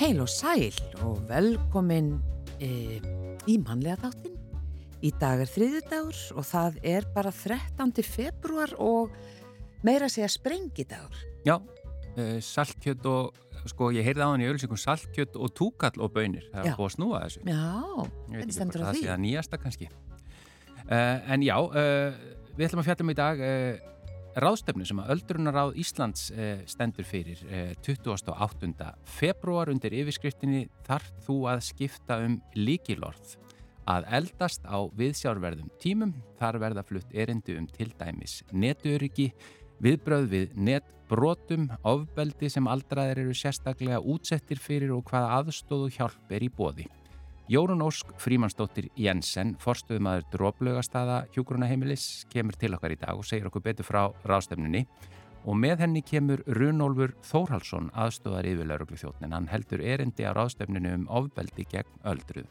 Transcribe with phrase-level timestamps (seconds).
[0.00, 0.72] Heil og sæl
[1.04, 2.14] og velkomin
[2.56, 2.96] e,
[3.44, 4.38] í mannlega þáttin.
[5.04, 7.92] Í dag er þriðudagur og það er bara 13.
[8.08, 9.12] februar og
[9.84, 11.20] meira að segja sprengidagur.
[11.44, 13.36] Já, uh, saltkjött og,
[13.74, 16.48] sko ég heyrði á hann í öllisíkum, saltkjött og túkall og bönir.
[16.48, 17.44] Það er búið að snúa þessu.
[17.44, 19.04] Já, hvernig stendur það því?
[19.04, 19.90] sé að nýjasta kannski.
[20.80, 21.58] Uh, en já,
[22.56, 23.46] við ætlum að fjalla um í dag
[24.38, 28.90] ráðstefnu sem að Öldrunaráð Íslands uh, stendur fyrir uh, 28.
[29.18, 33.34] februar undir yfirskriftinni þarf þú að skipta um líkilorð
[33.90, 39.30] að eldast á viðsjárverðum tímum þar verða flutt erindi um til dæmis netöryggi,
[39.82, 46.46] viðbröð við netbrotum, ofbeldi sem aldraðir eru sérstaklega útsettir fyrir og hvaða aðstóðu hjálp er
[46.46, 46.86] í bóði.
[47.50, 53.64] Jórun Ósk Frímansdóttir Jensen, forstöðumadur dróplögastaða hjúgrunaheimilis, kemur til okkar í dag og segir okkur
[53.64, 54.84] betur frá ráðstefnunni
[55.50, 59.34] og með henni kemur Runólfur Þórhalsson aðstóðar yfir lauruglu þjóttnin.
[59.34, 62.46] Hann heldur erindi á ráðstefnunu um ofbeldi gegn öldruð.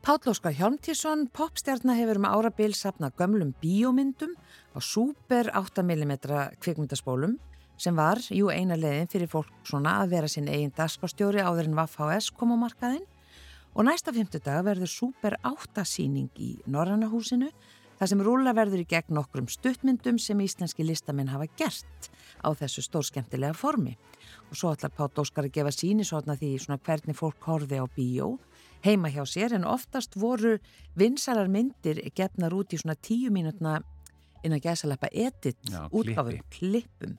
[0.00, 4.32] Páll Óskar Hjálmtísson, popstjarnar hefur um árabil sapna gömlum bíómyndum
[4.72, 6.16] á super 8mm
[6.64, 7.36] kvikmyndaspólum
[7.76, 11.76] sem var, jú, eina leiðin fyrir fólk svona að vera sinn eigin dagspárstjóri áður en
[11.76, 13.04] Vaff-HS kom á markaðinn
[13.76, 17.50] og næsta fymtudag verður super 8 síning í Norrannahúsinu
[17.98, 22.08] þar sem rúla verður í gegn nokkrum stuttmyndum sem íslenski listamenn hafa gert
[22.40, 23.92] á þessu stórskemmtilega formi.
[24.48, 27.84] Og svo ætlar Páll Óskar að gefa síni svona því svona hvernig fólk horfi á
[27.92, 28.38] bíó
[28.84, 30.56] heima hjá sér en oftast voru
[30.96, 33.82] vinsalar myndir gefnar út í svona tíu mínútna
[34.44, 37.16] innan gæsaleppa edit Já, útgáfum, klippum.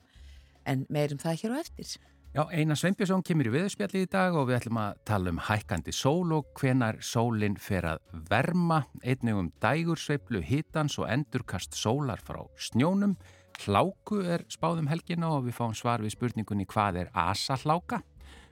[0.66, 1.98] En meirum það hér á eftir
[2.36, 5.94] Já, Einar Sveinbjörnsson kemur í viðspjalli í dag og við ætlum að tala um hækkandi
[5.96, 12.42] sól og hvenar sólinn fer að verma, einnig um dægursveiflu hittans og endurkast sólar frá
[12.60, 13.16] snjónum.
[13.64, 18.02] Hláku er spáðum helgina og við fáum svar við spurningunni hvað er asahláka.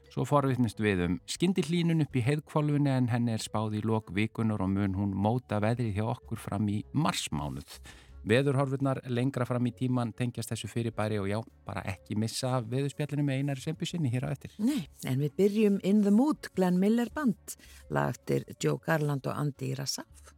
[0.09, 4.65] Svo forvittnist við um skyndillínun upp í heiðkvolfunni en henni er spáð í lok vikunar
[4.65, 7.77] og mun hún móta veðrið hjá okkur fram í marsmánuð.
[8.27, 13.43] Veðurhorfurnar lengra fram í tíman tengjast þessu fyrirbæri og já, bara ekki missa veðurspjallinu með
[13.43, 14.57] einari sempusinni hér á eftir.
[14.59, 17.57] Nei, en við byrjum In the Mood Glenn Miller Band
[17.95, 20.35] lagtir Joe Garland og Andy Rassaf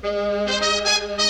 [0.00, 1.22] Thank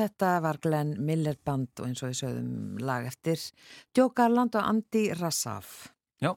[0.00, 3.40] þetta var Glenn Miller Band og eins og við sögðum lag eftir
[3.94, 5.90] Djókarland og Andi Rassaf.
[6.20, 6.34] Já,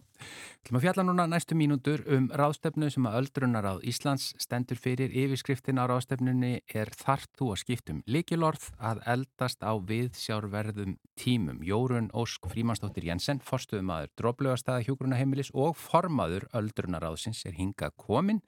[0.71, 5.75] maður fjalla núna næstu mínútur um ráðstefnu sem að öldrunar á Íslands stendur fyrir yfirskriftin
[5.75, 11.59] á ráðstefnunni er þart þú að skiptum likilorð að eldast á viðsjárverðum tímum.
[11.67, 18.39] Jórun Ósk Frímansdóttir Jensen, forstuðumadur Dróblögastæða hjógrunaheimilis og formaður öldrunaráðsins er hingað komin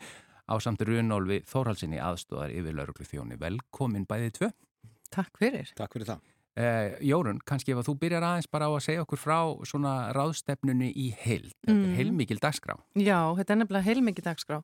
[0.47, 3.35] á samt Runolfi Þórhalsinni aðstóðar yfir lauruglu þjóni.
[3.43, 4.55] Velkomin bæðið tvö.
[5.15, 5.69] Takk fyrir.
[5.77, 6.23] Takk fyrir það.
[6.55, 9.93] Eh, Jórun, kannski ef að þú byrjar aðeins bara á að segja okkur frá svona
[10.15, 11.49] ráðstefnunni í heil.
[11.65, 11.95] Þetta er Mm.
[11.97, 12.77] heilmikil dagskrá.
[12.95, 14.61] Já, þetta er nefnilega heilmikið dagskrá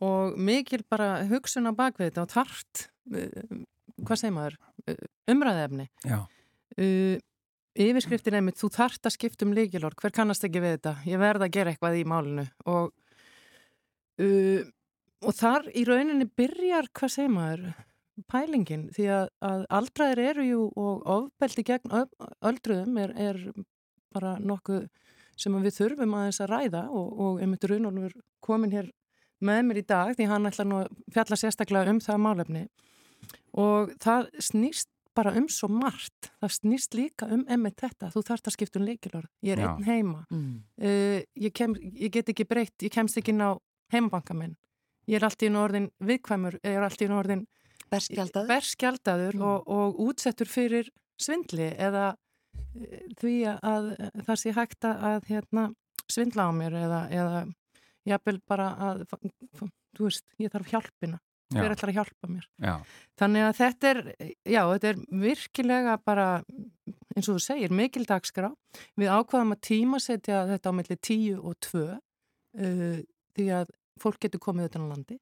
[0.00, 3.64] og mikil bara hugsun á bakvið þetta og tart, uh,
[4.00, 4.56] hvað segir maður,
[4.88, 4.94] uh,
[5.28, 5.88] umræðefni.
[6.06, 6.20] Já.
[6.78, 7.18] Uh,
[7.76, 10.94] yfirskriftin einmitt, þú þart að skipta um líkilor, hver kannast ekki við þetta?
[11.04, 12.92] Ég verð að gera eitthvað í málinu og,
[14.20, 14.64] uh,
[15.20, 17.74] og þar í rauninni byrjar, hvað segir maður,
[18.30, 21.94] pælingin því að, að aldraðir eru jú og ofbeldi gegn
[22.44, 23.40] öldruðum er, er
[24.14, 24.88] bara nokkuð
[25.40, 28.90] sem við þurfum aðeins að ræða og, og einmitt Runolfur komin hér
[29.40, 32.64] með mér í dag því hann ætla nú að fjalla sérstaklega um það málefni
[33.56, 38.50] og það snýst bara um svo margt það snýst líka um einmitt þetta þú þarft
[38.50, 39.68] að skipta um leikilorð, ég er Já.
[39.70, 40.62] einn heima Mm.
[40.82, 43.56] uh, ég, kem, ég get ekki breytt, ég kemst ekki inn á
[43.92, 44.56] heimabanka minn
[45.08, 47.46] ég er allt í einu orðin viðkvæmur, ég er allt í einu orðin
[47.90, 48.48] Berskjaldaður.
[48.50, 49.46] berskjaldaður Mm.
[49.50, 50.90] og, og útsettur fyrir
[51.20, 52.16] svindli eða
[52.74, 53.90] e, því að
[54.26, 55.70] það sé hægt að, hérna,
[56.10, 57.40] svindla á mér eða, eða
[58.08, 59.02] jafnvel bara að
[59.96, 61.20] þú veist, ég þarf hjálpina
[61.50, 61.74] hver Já.
[61.74, 62.74] ætlar að hjálpa mér Já.
[63.18, 64.00] þannig að þetta er,
[64.46, 66.26] já, þetta er virkilega bara
[67.16, 68.52] eins og þú segir, mikil dagskrá
[68.98, 73.00] við ákvaðum að tímasetja þetta á milli 10 og 2 uh,
[73.34, 75.18] því að fólk getur komið utan á landi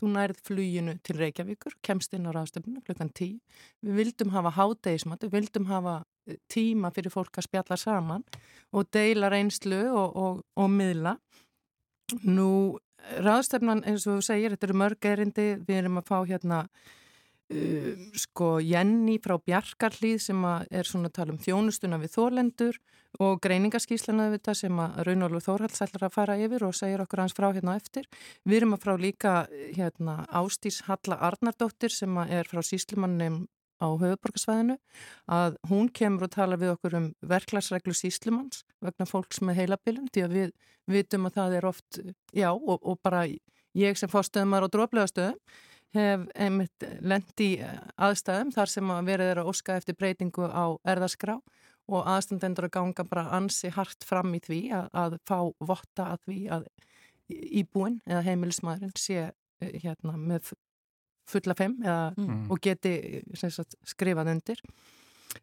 [0.00, 3.38] þú nærið fluginu til Reykjavíkur kemst inn á ráðstöfnum klukkan 10
[3.84, 5.94] við vildum hafa hádegismat við vildum hafa
[6.28, 8.24] eh, tíma fyrir fólk að spjalla saman
[8.72, 11.16] og deila reynslu og, og, og miðla.
[12.24, 12.78] Nú
[13.24, 16.64] ráðstöfnan eins og þú segir, þetta eru mörg erindi við erum að fá hérna
[18.18, 22.78] sko Jenny frá Bjarkarlíð sem er svona að tala um þjónustuna við þólendur
[23.22, 27.22] og greiningaskíslana við þetta sem að Raunólfur Þórhalds ætlar að fara yfir og segir okkur
[27.22, 28.08] hans frá hérna á eftir.
[28.42, 29.34] Við erum að frá líka
[29.76, 33.44] hérna Ástís Halla Arnardóttir sem er frá síslumannum
[33.82, 34.76] á höfuborgarsvæðinu
[35.34, 40.24] að hún kemur og tala við okkur um verklagsreglu síslumanns vegna fólks með heilabilun því
[40.24, 40.54] að við
[40.94, 42.00] vitum að það er oft,
[42.32, 43.24] já og, og bara
[43.74, 45.38] ég sem fórstöðumar og dróflegastöðum
[45.94, 47.48] hef einmitt lendi
[47.96, 51.36] aðstæðum þar sem að verið er að óska eftir breytingu á erðaskrá
[51.88, 56.22] og aðstandendur að ganga bara ansi hart fram í því að, að fá votta að
[56.28, 56.68] því að
[57.60, 60.60] íbúin eða heimilismæðurinn sé eh, hérna með fu-
[61.30, 62.50] fulla fimm eða, Mm.
[62.52, 64.58] og geti sem sagt, skrifað undir.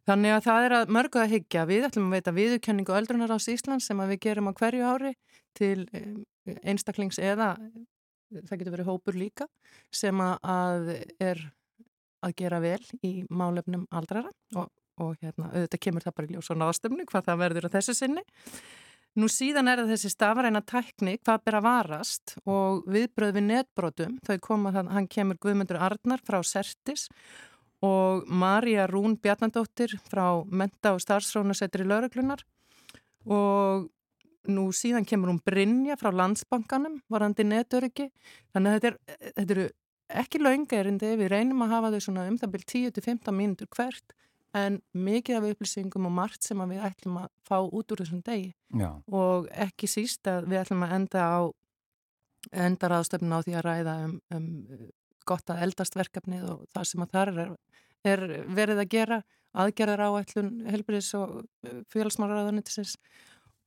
[0.08, 1.63] Þannig að það er að mörgu að hyggja.
[1.67, 5.13] Við ætlum að veita viðurkenningu öldrunar ás Íslands sem við gerum á hverju ári
[5.58, 6.22] til eh,
[6.63, 7.81] einstaklings eða eh,
[8.31, 9.47] það getur verið hópur líka
[9.91, 11.41] sem að- er
[12.23, 14.69] að gera vel í málefnum aldrara og,
[15.01, 17.95] og hérna, auðvitað kemur það bara í ljós og náðstöfnu hvað það verður á þessu
[17.97, 18.23] sinni.
[19.19, 24.13] Nú síðan er það þessi stafræna tækni, hvað ber að varast og viðbröð við netbrotum,
[24.23, 27.09] þau koma þann, hann kemur Guðmundur Arnar frá Sertis
[27.83, 32.45] og Marja Rún Bjarnandóttir frá Menta og starfsrónasetri lauruglunar
[33.25, 33.89] og
[34.50, 38.07] nú síðan kemur hún Brynja frá Landsbankanum, varandi netöryggi,
[38.55, 39.67] þannig að þetta, er, þetta eru
[40.21, 44.15] ekki laungerindi, við reynum að hafa þau svona um það byrj 10-15 mínútur hvert
[44.57, 48.51] en mikið af upplýsingum og margt sem við ætlum að fá út úr þessum degi.
[48.75, 48.89] Já.
[49.07, 51.39] og ekki síst að við ætlum að enda á
[52.51, 54.48] enda ráðstöfn á því að ræða um, um
[55.27, 57.51] gott að eldast verkefnið og það sem að þar er,
[58.12, 59.19] er verið að gera
[59.62, 61.36] aðgerðar áætlun helbriðs og
[61.91, 62.95] félagsmálaráðanitisins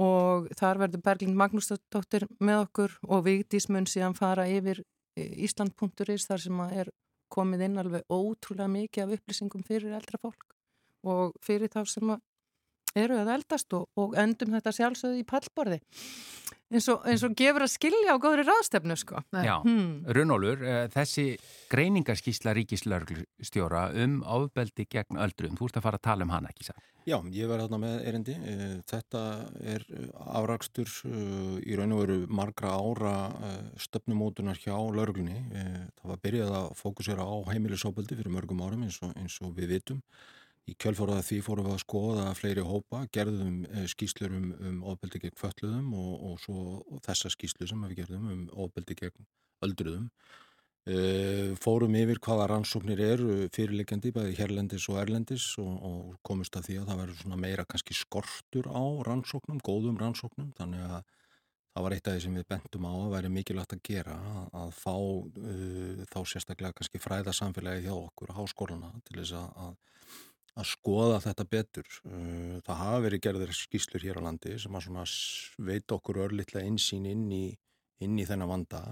[0.02, 4.82] og þar verður Berglind Magnúsdóttir með okkur og Vigdís mun síðan fara yfir
[5.14, 6.90] Ísland.is þar sem er
[7.30, 10.54] komið inn alveg ótrúlega mikið af upplýsingum fyrir eldra fólk
[11.06, 12.14] og fyrir þá sem
[12.94, 15.80] eru að eldast og, og endum þetta sjálfsögðu í pallborði
[16.74, 19.20] eins og, eins og gefur að skilja á góðri ráðstefnu sko.
[19.44, 19.58] Já.
[19.62, 20.02] Hmm.
[20.16, 21.26] Runólfur, uh, þessi
[21.70, 26.70] greiningarskísla ríkislörglustjóra um ofbeldi gegn öldrum, þú ert að fara að tala um hana, ekki
[26.70, 26.82] það?
[27.04, 28.34] Já, ég verði þarna með erindi.
[28.48, 29.22] Eh, Þetta
[29.74, 29.82] er
[30.38, 33.12] afrakstur eh, í raun og veru margra ára
[33.44, 35.42] eh, stöfnumótunar hjá lauruglunni.
[35.98, 39.74] Það var byrjað að fókusera á heimilisofbeldi fyrir mörgum árum eins og, eins og við
[39.76, 40.00] vitum.
[40.64, 45.20] Í kjölfóraða því fórum við að skoða fleiri hópa, gerðum eh, skýslur um, um ofbeldi
[45.20, 49.28] gegn fötluðum og, og svo þessa skýslu sem við gerðum um ofbeldi gegn
[49.64, 50.08] öldruðum.
[50.84, 56.66] Uh, fórum yfir hvaða rannsóknir eru fyrirleikjandi bæði hérlendis og erlendis og, og komist að
[56.66, 60.98] því að það verður meira kannski skortur á rannsóknum, góðum rannsóknum þannig að
[61.72, 64.44] það var eitt af því sem við bentum á að væri mikilvægt að gera að,
[64.60, 69.96] að fá uh, þá sérstaklega kannski fræða samfélagi hjá okkur, háskóluna til þess að,
[70.54, 71.88] að skoða þetta betur.
[72.06, 75.14] Uh, það hafa verið gerðir skýslur hér á landi sem að
[75.66, 77.46] veit okkur örlittlega einsýn inn í,
[78.04, 78.84] inn í þennan vanda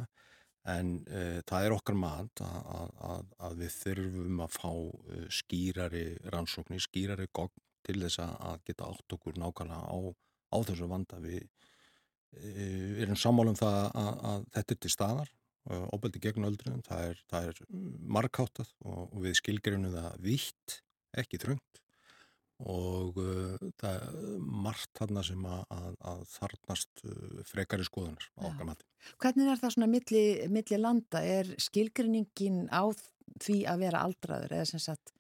[0.73, 6.05] en uh, það er okkar mat að, að, að við þurfum að fá uh, skýrari
[6.35, 9.99] rannsóknir, skýrari gogn til þess að geta átt okkur nákvæmlega á,
[10.55, 11.19] á þessu vanda.
[11.23, 15.33] Við uh, erum sammálum það að, að þetta er til staðar,
[15.95, 17.59] óbeldi gegn öldrunum, það er, er
[18.11, 20.81] markáttað og, og við skilgjörunum það vitt,
[21.19, 21.83] ekki þröngt
[22.63, 23.17] og
[23.81, 27.03] það er margt þarna sem að þarnast
[27.49, 28.87] frekari skoðunar á okkar mati.
[29.23, 31.25] Hvernig er það svona milli, milli landa?
[31.27, 32.87] Er skilgrinningin á
[33.43, 35.15] því að vera aldraður eða sem sagt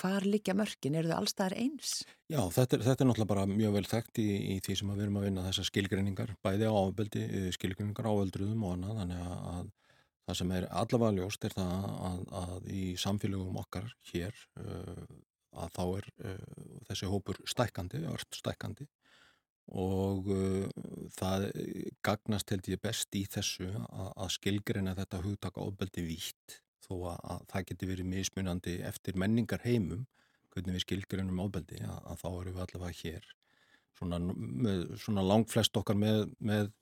[0.00, 0.96] hvar liggja mörkin?
[0.98, 2.00] Er þau allstaðar eins?
[2.30, 5.04] Já, þetta er, þetta er náttúrulega bara mjög vel þekkt í, í því sem við
[5.06, 7.24] erum að vinna þessar skilgrinningar, bæði á ábeldi,
[7.56, 9.72] skilgrinningar á öldruðum og annað, þannig að
[10.30, 14.46] það sem er allavega ljóst er það að, að í samfélögum okkar hér
[15.50, 16.08] að þá er
[16.88, 18.86] þessi hópur stækandi, ört stækandi
[19.70, 20.66] og uh,
[21.14, 21.46] það
[22.02, 27.20] gagnast held ég best í þessu að, að skilgreina þetta hugtaka ofbeldi vítt þó að,
[27.34, 30.06] að það geti verið mismunandi eftir menningar heimum
[30.50, 33.28] hvernig við skilgreinum ofbeldi að, að þá eru við allavega hér
[33.98, 36.72] svona, með, svona langflest okkar með, með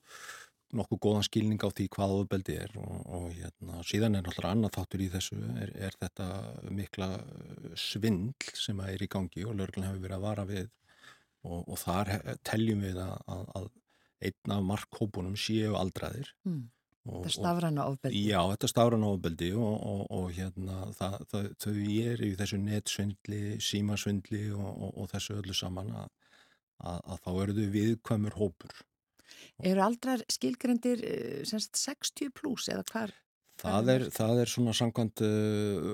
[0.76, 4.74] nokkuð góðan skilning á því hvað ofbeldi er og, og hérna, síðan er náttúrulega annað
[4.76, 6.26] þáttur í þessu er, er þetta
[6.76, 7.08] mikla
[7.78, 10.66] svindl sem er í gangi og lörglan hefur verið að vara við
[11.46, 12.12] og, og þar
[12.46, 13.70] teljum við að, að, að
[14.28, 16.32] einn af markhópunum séu aldraðir.
[16.48, 16.66] Mm.
[17.08, 18.20] Þetta stafrana ofbeldi.
[18.28, 21.72] Já, þetta stafrana ofbeldi og, og hérna það, það, þau
[22.10, 26.10] er í þessu netsvindli, símasvindli og þessu öllu saman að,
[26.98, 28.82] að þá eru þau viðkvæmur hópur.
[29.66, 31.00] Eru aldrar skilgrendir
[31.48, 33.14] 60 pluss eða hvar?
[33.58, 35.86] Það er, það er svona samkvæmt uh,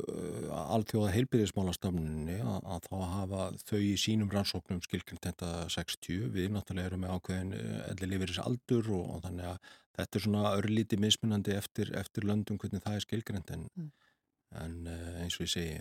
[0.75, 6.27] alþjóða heilbyrðismálastofnunni að, að þá hafa þau í sínum rannsóknum skilkjönd þetta 60.
[6.35, 7.55] Við náttúrulega erum með ákveðin
[7.89, 12.61] elli lifiris aldur og, og þannig að þetta er svona örlíti mismunandi eftir, eftir löndum
[12.61, 13.89] hvernig það er skilkjönd en, mm.
[14.61, 14.77] en
[15.23, 15.79] eins og ég segi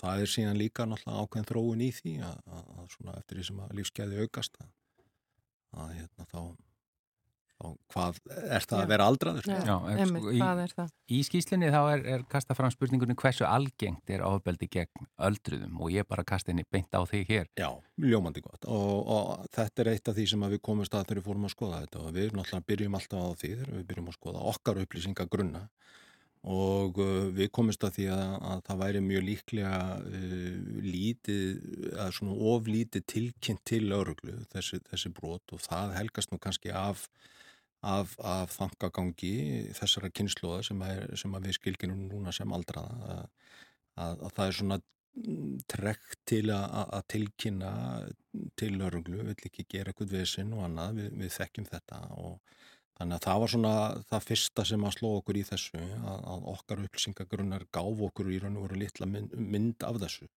[0.00, 3.46] það er síðan líka náttúrulega ákveðin þróun í því að, að, að svona eftir því
[3.50, 6.40] sem að lífskeiði aukast að hérna þá
[7.92, 8.82] hvað er það Já.
[8.82, 9.48] að vera aldraður?
[9.50, 10.92] Já, Já Einmitt, sko, hvað er það?
[11.10, 15.94] Í skýslinni þá er, er kasta fram spurningunni hversu algengt er ofbeldi gegn öldruðum og
[15.94, 17.50] ég bara kasta henni beint á þig hér.
[17.60, 21.22] Já, ljómandi gott og, og þetta er eitt af því sem við komumst að þegar
[21.22, 24.10] við fórum að skoða þetta og við náttúrulega byrjum alltaf á því þegar við byrjum
[24.10, 25.66] að skoða okkar upplýsingagrunna
[26.48, 30.54] og uh, við komumst að því að, að það væri mjög líklega uh,
[30.86, 31.42] lítið,
[32.00, 37.04] að svona oflítið tilkynnt til öruglu þessi, þessi brot og það helgast nú kannski af
[37.80, 39.34] af, af þangagangi
[39.76, 40.82] þessara kynnslóða sem,
[41.16, 43.28] sem við skilginum núna sem aldraða að,
[43.96, 47.72] að, að það er svona mm, trekt til að tilkynna
[48.60, 52.36] til öruglu, vill ekki gera eitthvað vissin og annað, við, við þekkjum þetta og
[53.00, 53.76] þannig að það var svona
[54.10, 58.42] það fyrsta sem að sló okkur í þessu að, að okkar upplýsingagrunnar gáf okkur í
[58.42, 60.28] raun og veru litla mynd, mynd af þessu.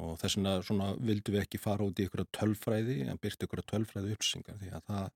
[0.00, 4.14] Og þess vegna vildum við ekki fara út í ykkur tölfræði, en byrti ykkur tölfræði
[4.14, 5.10] upplýsingar því að það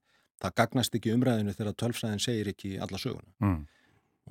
[0.45, 3.33] það gagnast ekki umræðinu þegar tölfræðin segir ekki alla söguna.
[3.45, 3.63] Mm.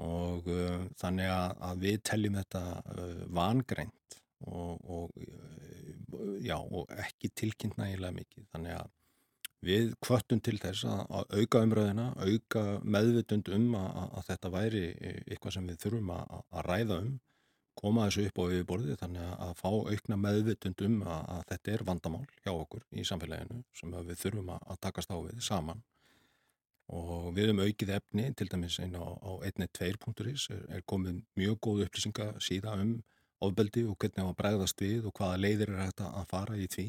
[0.04, 2.62] og uh, þannig að, að við telljum þetta
[2.96, 4.16] uh, vangreint
[4.50, 8.48] og, og, uh, já, og ekki tilkynnt nægilega mikið.
[8.56, 8.90] Þannig að
[9.64, 14.84] við kvöttum til þess að, að auka umræðina, auka meðvitund um að, að þetta væri
[15.04, 17.14] eitthvað sem við þurfum að ræða um
[17.80, 22.26] koma þessu upp á yfirborði þannig að fá aukna meðvitund um að þetta er vandamál
[22.44, 25.82] hjá okkur í samfélaginu sem við þurfum að takast á við saman
[26.92, 31.60] og við höfum aukið efni, til dæmis einn á, á 1.2.is er, er komið mjög
[31.64, 32.98] góð upplýsinga síða um
[33.44, 36.88] ofbeldi og hvernig það bregðast við og hvaða leiðir er hægt að fara í því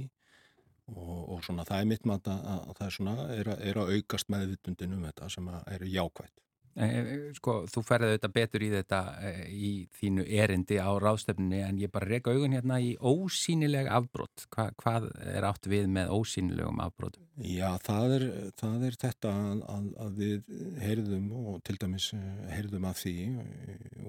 [0.92, 3.80] og, og svona það er mitt maður að, að það er svona er að, er
[3.80, 6.43] að aukast meðvitundin um þetta sem eru jákvægt.
[6.74, 11.60] Eh, eh, sko, þú ferði auðvitað betur í þetta eh, í þínu erindi á ráðstöfninni
[11.62, 14.48] en ég bara reyka augun hérna í ósýnileg afbrott.
[14.50, 17.28] Hva, hvað er átt við með ósýnilegum afbrottum?
[17.46, 18.26] Já, það er,
[18.58, 20.50] það er þetta að, að við
[20.82, 22.10] heyrðum og til dæmis
[22.50, 23.16] heyrðum að því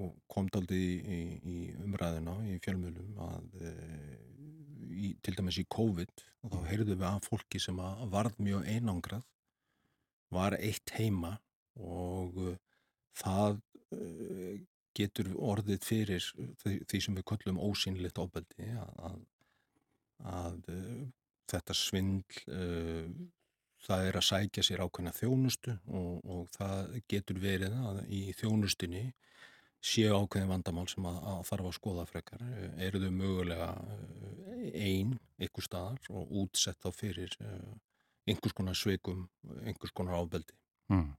[0.02, 1.56] og komt aldrei í, í,
[1.86, 3.48] umræðina í fjölmjölum að
[4.90, 7.78] í, til dæmis í COVID og þá heyrðum við að fólki sem
[8.10, 9.26] varð mjög einangrað
[10.34, 11.36] var eitt heima
[11.82, 12.56] og uh,
[13.16, 13.60] það
[13.96, 14.56] uh,
[14.96, 16.26] getur orðið fyrir
[16.62, 19.18] því, sem við köllum ósýnlitt ofbeldi að,
[20.24, 20.60] að
[21.52, 23.10] þetta svindl uh,
[23.86, 29.04] það er að sækja sér ákveðna þjónustu og, og það getur verið að í þjónustunni
[29.86, 32.46] séu ákveðin vandamál sem að, að þarf að skoða frekar
[32.82, 33.68] eru þau mögulega
[34.72, 35.14] einn
[35.46, 37.76] ykkur staðar og útsett á fyrir uh,
[38.26, 39.26] einhvers konar sveikum,
[39.62, 40.56] einhvers konar ábeldi
[40.90, 41.12] mm.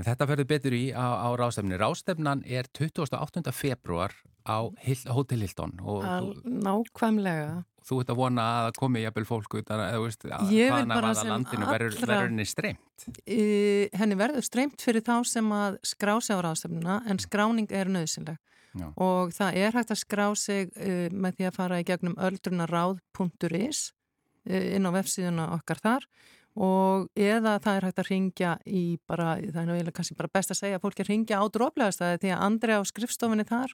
[0.00, 1.76] En þetta verður betur í á, á rástefni.
[1.80, 3.52] Rástefnan er 28.
[3.52, 4.14] februar
[4.48, 4.64] á
[5.12, 5.76] Hotel Hilton.
[5.84, 7.62] Al, nákvæmlega.
[7.82, 11.96] Þú ert að vona að komi jafnvel fólk utan að, hvaðan að vaða landinu verður,
[11.98, 13.06] verður henni streymt?
[13.26, 17.90] Uh, henni verður streymt fyrir þá sem að skrá sig á rástefnuna en skráning er
[17.90, 18.38] nöðsynleg.
[18.72, 18.86] Já.
[19.04, 23.82] Og það er hægt að skrá sig uh, með því að fara í gegnum öldrunaráð.is
[23.90, 29.36] uh, inn á vefsíðuna okkar þar og eða það er hægt að ringja í bara,
[29.40, 32.20] það er náttúrulega kannski bara best að segja að fólk er að ringja á dróplegastæði
[32.20, 33.72] því að Andrea á skrifstofinni þar,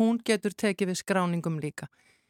[0.00, 1.88] hún getur tekið við skráningum líka.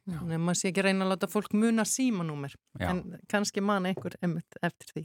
[0.08, 0.22] Já.
[0.22, 4.14] þannig að maður sé ekki reyna að láta fólk muna símanúmer, en kannski man einhver
[4.22, 5.02] eftir því.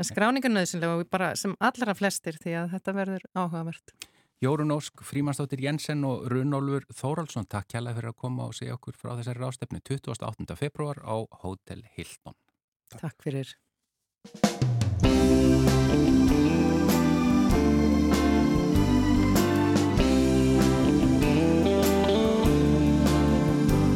[0.00, 3.92] En skráningun nöðsynlega og bara sem allra flestir því að þetta verður áhugavert.
[4.40, 8.96] Jórun Ósk, Frímansdóttir Jensen og Runolfur Þóraldsson, takk hjálpa fyrir að koma og segja okkur
[8.96, 10.56] frá þessari rástefnu 28.
[10.56, 12.38] februar á Hotel Hilton.
[12.96, 13.52] Takk fyrir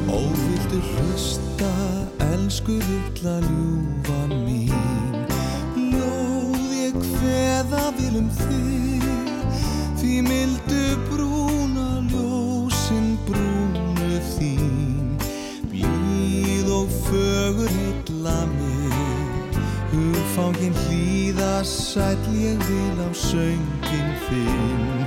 [0.08, 1.72] Óvildu hlusta,
[2.32, 4.72] elsku vittla ljúfa mín.
[5.76, 9.04] Ljóð ég hveða vilum þig
[10.00, 15.18] Því mildu brúna ljósinn brúnu þín.
[15.68, 18.63] Blíð og fögur heitla mig
[20.34, 25.04] Hugfangin hlýða sæl ég vil á söngin þinn.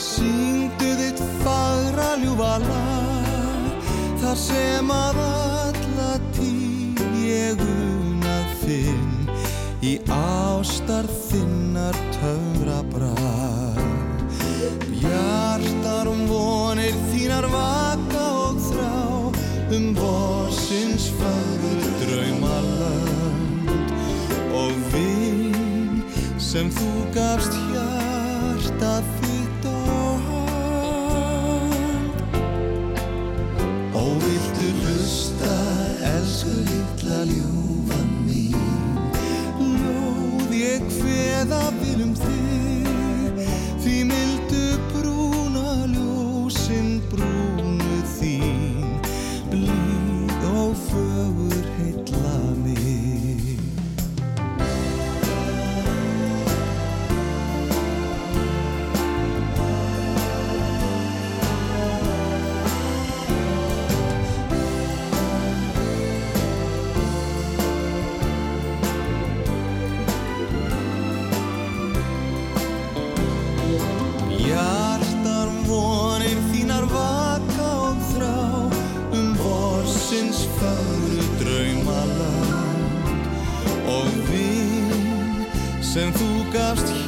[0.00, 3.90] Syngdu þitt fagra ljúfa lag
[4.22, 9.28] Þar sem að alla tíð ég unað finn.
[9.84, 13.84] Í ástar þinnar töfra brag.
[14.88, 18.96] Bjartar um vonir þínar vaka og þrá
[19.76, 21.89] Um borsins fagur
[26.50, 32.16] sem þú gafst hjarta þitt og hand
[34.00, 35.52] og viltu hlusta
[36.10, 38.58] elsku litla ljúfan mín?
[39.62, 41.62] Lóð ég hveða
[86.52, 86.99] sem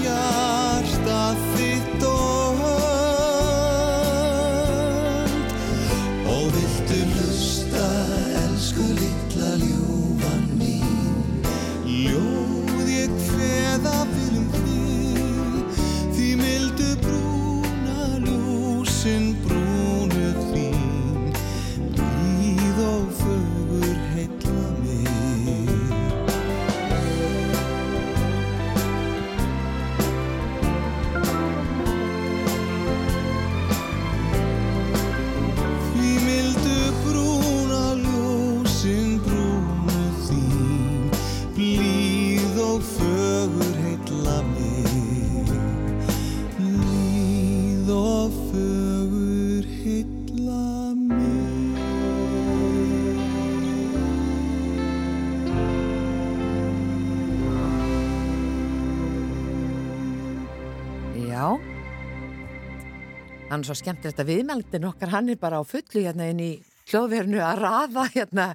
[63.52, 66.52] Hann er svo skemmtilegt að viðmeldin okkar hann er bara á fullu hérna inn í
[66.88, 68.46] hljóðverðinu að rafa hérna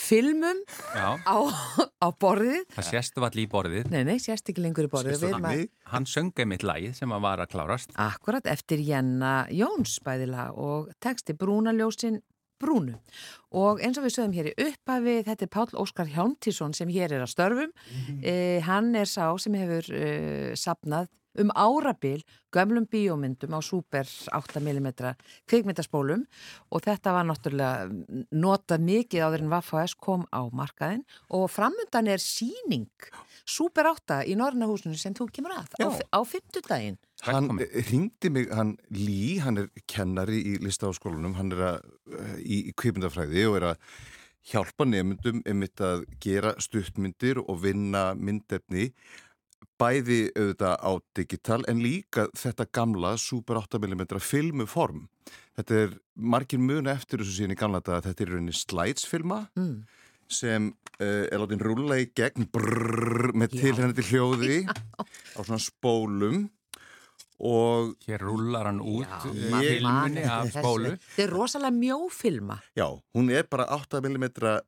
[0.00, 0.62] filmum
[0.96, 1.10] Já.
[1.22, 1.36] á,
[2.02, 3.90] á borðið Það sést vall í borðið.
[3.92, 5.68] Nei, nei, sérst ekki lengur í borðið Sést það þannig?
[5.92, 7.92] Hann sönga mitt lagið sem að var að klárast.
[8.00, 12.18] Akkurat eftir Jenna Jóns bæðila og texti Brúnaljósin
[12.56, 12.94] Brúnu
[13.60, 17.12] og eins og við sögum hér í upphafi þetta er Páll Óskar Hjálmtísson sem hér
[17.18, 18.22] er að störfum Mhm.
[18.24, 21.10] eh, hann er sá sem hefur eh, sapnað
[21.42, 24.88] um árabil gömlum bíómyndum á super 8mm
[25.48, 26.24] kvikmyndaspólum
[26.70, 32.10] og þetta var náttúrulega notað mikið áður en Vaffa S kom á markaðin og framöndan
[32.12, 32.88] er síning
[33.46, 36.98] super 8 í Norrnahúsinu sem þú kemur að á, á fymtudaginn.
[37.24, 37.70] Hann Velkomin.
[37.88, 41.88] ringdi mig, hann Lí, hann er kennari í listaháskólanum, hann er að,
[42.42, 43.86] í, í kvipmyndafræði og er að
[44.46, 48.90] hjálpa nefndum um þetta að gera stuttmyndir og vinna myndefni
[49.80, 55.06] bæði auðvitað á digital en líka þetta gamla Super 8mm filmuform.
[55.56, 59.38] Þetta er margir muna eftir þessu síðan í gamla þetta að þetta er rauninni slætsfilma
[59.56, 59.76] Mm.
[60.28, 63.60] sem uh, er látið rúla í gegn brrrr, með Já.
[63.62, 66.48] tilhennandi hljóði á svona spólum
[67.38, 70.94] og Hér rullar hann út Já, eh, filmunni af spólu.
[70.96, 72.56] Þetta er rosalega mjófilma.
[72.76, 74.24] já, hún er bara 8mm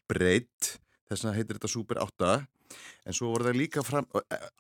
[0.09, 2.47] breytt þess vegna heitir þetta Super 8
[3.05, 4.07] en svo voru það líka fram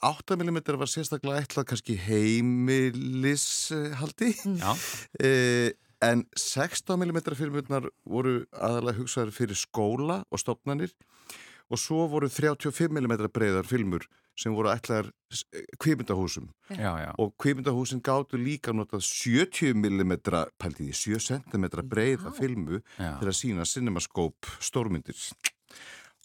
[0.04, 4.30] 8mm var sérstaklega ætlað kannski heimilishaldi.
[4.62, 5.68] Já, uh,
[6.08, 10.92] en 16mm filmurnar voru aðalega hugsaður fyrir skóla og stopnanir
[11.68, 14.02] og svo voru 35mm breyðar filmur
[14.38, 15.10] sem voru ætlaðar
[15.82, 17.10] kvipindahúsum já, já.
[17.18, 20.14] og kvipindahúsin gáttu líka notað 70mm
[20.60, 22.36] pæltiði, 7 cm breiða Já.
[22.38, 23.18] filmu já.
[23.18, 25.18] til að sína cinemaskóp stórmyndir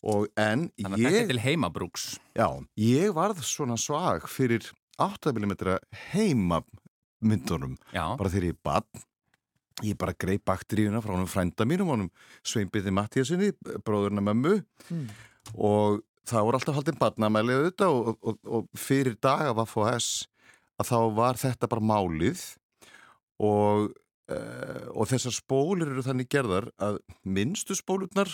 [0.04, 2.06] og en Þannig að þetta er ég, til heimabrúks.
[2.36, 2.48] já,
[2.84, 4.68] ég varð svona svag fyrir
[5.02, 5.78] 8mm
[6.12, 7.78] heimamyndunum.
[7.96, 9.04] Já, bara þegar ég bad
[9.82, 12.10] ég bara greið bakteríuna frá honum frænda mínum honum
[12.46, 13.54] Sveinbyrði Mattíasinni
[13.86, 14.60] bróðurna mömmu.
[14.92, 15.08] Mm.
[15.58, 20.28] og það voru alltaf haldin badnamæli auðvitað og, og, og fyrir dag af AFOS
[20.80, 22.44] að þá var þetta bara málið.
[23.44, 23.90] Og,
[24.32, 28.32] uh, og þessar spólur eru þannig gerðar að minnstu spólurnar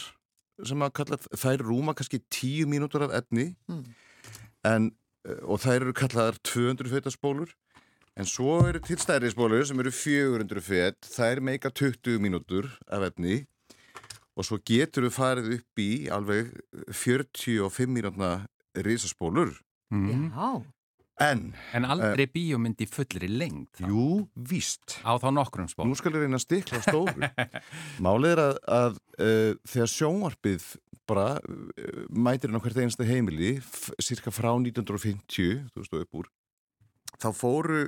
[0.67, 3.53] sem að kalla þær rúma kannski tíu mínútur af efni.
[3.69, 3.83] Mm.
[4.67, 4.91] en,
[5.27, 7.53] uh, og þær eru kallaðar 200 feta spólur
[8.19, 10.97] en svo eru til stærri spólur sem eru 400 fet.
[11.07, 13.45] Þær meika 20 mínútur af efni.
[14.35, 16.51] Og svo getur við farið upp í alveg
[16.95, 19.55] 45 mínútna risaspólur.
[19.91, 20.29] Mm.
[21.19, 21.41] En,
[21.75, 23.67] en aldrei bíómynd í fullri lengd.
[23.75, 23.87] þá.
[23.91, 24.03] jú,
[24.49, 25.87] víst Á þá nokkrum spól.
[25.89, 27.27] Nú skal ég reyna að stikla stóru.
[28.05, 30.67] Málið er að, að uh, þegar sjónvarpið
[31.09, 33.57] bara uh, mætir inn á hvert einasta heimili,
[33.99, 36.29] cirka frá 1950, þú veist, og upp úr,
[37.19, 37.81] þá fóru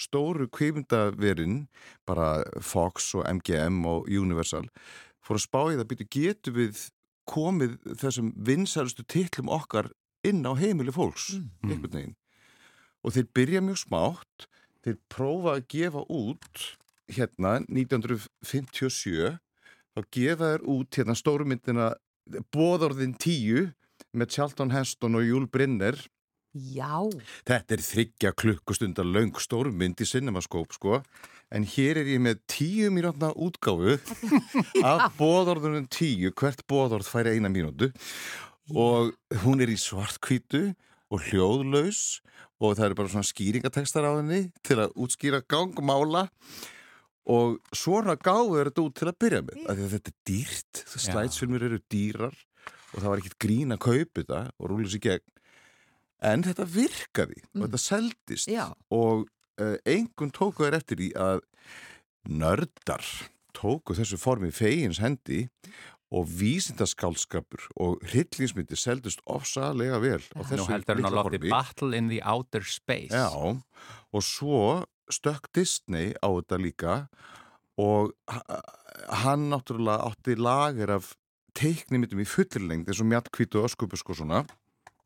[0.00, 1.68] stóru kveimdaverin,
[2.08, 4.66] bara Fox og MGM og Universal,
[5.22, 6.82] fóru að spá í það býtu getur við
[7.30, 9.92] komið þessum vinsælustu titlum okkar
[10.26, 11.70] inn á heimili fólks, Mm.
[11.70, 12.16] einhvern veginn.
[13.04, 14.48] Og þeir byrja mjög smátt,
[14.84, 16.64] þeir prófa að gefa út
[17.12, 19.36] hérna 1957
[19.94, 21.92] þá gefa þeir út hérna stórumyndina
[22.54, 23.74] Bóðorðin 10
[24.16, 25.98] með Charlton Heston og Júl Brynner.
[26.54, 27.02] Já,
[27.44, 31.00] þetta er þryggja klukkustundar löng stórmynd í cinemaskóp sko.
[31.54, 33.98] En hér er ég með 10 mínútna útgáfu
[34.86, 37.90] af Bóðorðunum 10 hvert Bóðorð fær eina mínútu.
[38.72, 39.12] Og
[39.44, 40.70] hún er í svartkvítu
[41.12, 42.22] og hljóðlaus
[42.62, 46.28] og það eru bara svona skýringatekstar á henni til að útskýra gangmála
[47.34, 50.18] og svona gáðu er þetta út til að byrja með af því að þetta er
[50.30, 52.36] dýrt, slætsfilmur eru dýrar
[52.94, 55.24] og það var ekkert grín að kaupa þetta og rúla sér gegn.
[56.24, 57.64] En þetta virkaði og Mm.
[57.66, 59.26] þetta seldist já, og
[59.60, 61.42] uh, einhvern tóku þær eftir í að
[62.28, 63.04] nördar
[63.54, 65.44] tóku þessu formi fegins hendi
[66.14, 71.50] og vísindaskálskapur og hryllingsmyndi seldust ofsalega vel á Nú þessu heldur hann lofti formi.
[71.50, 73.10] Battle in the Outer Space.
[73.10, 73.28] Já,
[74.14, 76.94] og svo stökk Disney á þetta líka
[77.78, 78.62] og ha-
[79.24, 81.14] hann náttúrulega átti lager af
[81.58, 84.44] teiknimyndum í fullirlengd eins og mjallkvítu og öskubusk og svona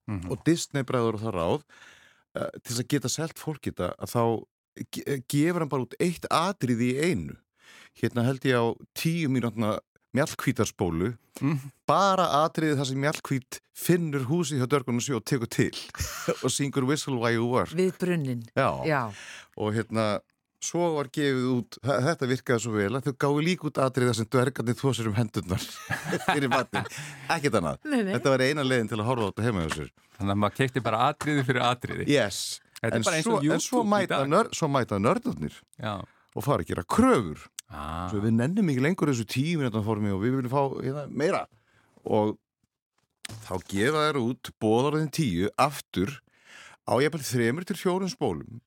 [0.09, 0.31] Mhm.
[0.33, 1.63] og Disney bregður það ráð
[2.37, 4.23] uh, til að geta selt fólk þetta að þá
[4.93, 7.37] ge gefur hann bara út eitt atriði í einu
[8.01, 8.65] hérna held ég á
[8.97, 9.79] tíu mínútna
[10.19, 11.71] mjallkvítarspólu Mhm.
[11.87, 15.71] bara atriði þar sem mjallkvít finnur húsi hjá Dörgunum sjó og tekur til
[16.43, 18.43] og syngur Whistle While You Work við brunnin.
[18.57, 18.83] Já.
[18.85, 19.03] Já,
[19.57, 20.19] og hérna
[20.61, 24.27] svo var gefið út, þetta virkaði svo vel að þau gáðu líka út atriða sem
[24.27, 25.63] dvergarnir þvó sér um hendurnar
[26.35, 26.89] fyrir matinn,
[27.31, 28.13] ekkert annað nei, nei.
[28.17, 30.57] þetta var eina leiðin til að horfa á þetta heima hjá sér Þannig að maður
[30.59, 32.09] kekti bara atriði fyrir atriði.
[32.11, 32.41] yes,
[32.83, 34.27] Þetta er en bara eins svo, og en svo mæta, dag.
[34.35, 35.95] nör, svo mæta nördarnir Já.
[36.35, 38.09] og fara að gera kröfur Ah.
[38.09, 41.43] svo við nennum ekki lengur þessu tíu minútan formi og við viljum fá hérna, meira.
[42.09, 42.39] Og
[43.45, 46.15] þá gefa þær út bóðarðin tíu aftur
[46.89, 48.63] á jafnvel þremur til fjórum spólum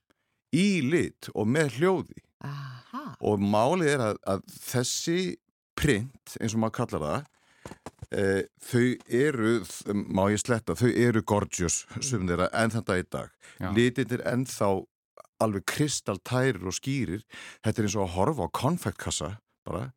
[0.53, 2.21] í lit og með hljóði.
[2.45, 5.19] Aha, og málið er að, að þessi
[5.77, 7.29] print, eins og maður kallar það
[8.11, 8.23] e,
[8.67, 8.85] þau
[9.21, 9.53] eru
[10.11, 13.33] má ég sletta, þau eru gorgeous sum þeirra þetta í dag.
[13.61, 13.69] Já.
[13.77, 14.71] litin er ennþá
[15.41, 17.25] alveg kristaltærir og skýrir.
[17.65, 19.29] Þetta er eins og að horfa á konfektkassa
[19.67, 19.91] bara.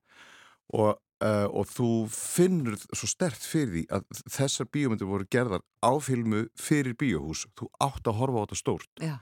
[0.74, 5.92] Og, uh, og þú finnur svo stert fyrir því að þessar bíómyndir voru gerðar á
[6.00, 7.44] filmu fyrir bíóhús.
[7.58, 8.92] Þú átt að horfa á þetta stórt.
[9.02, 9.16] Já.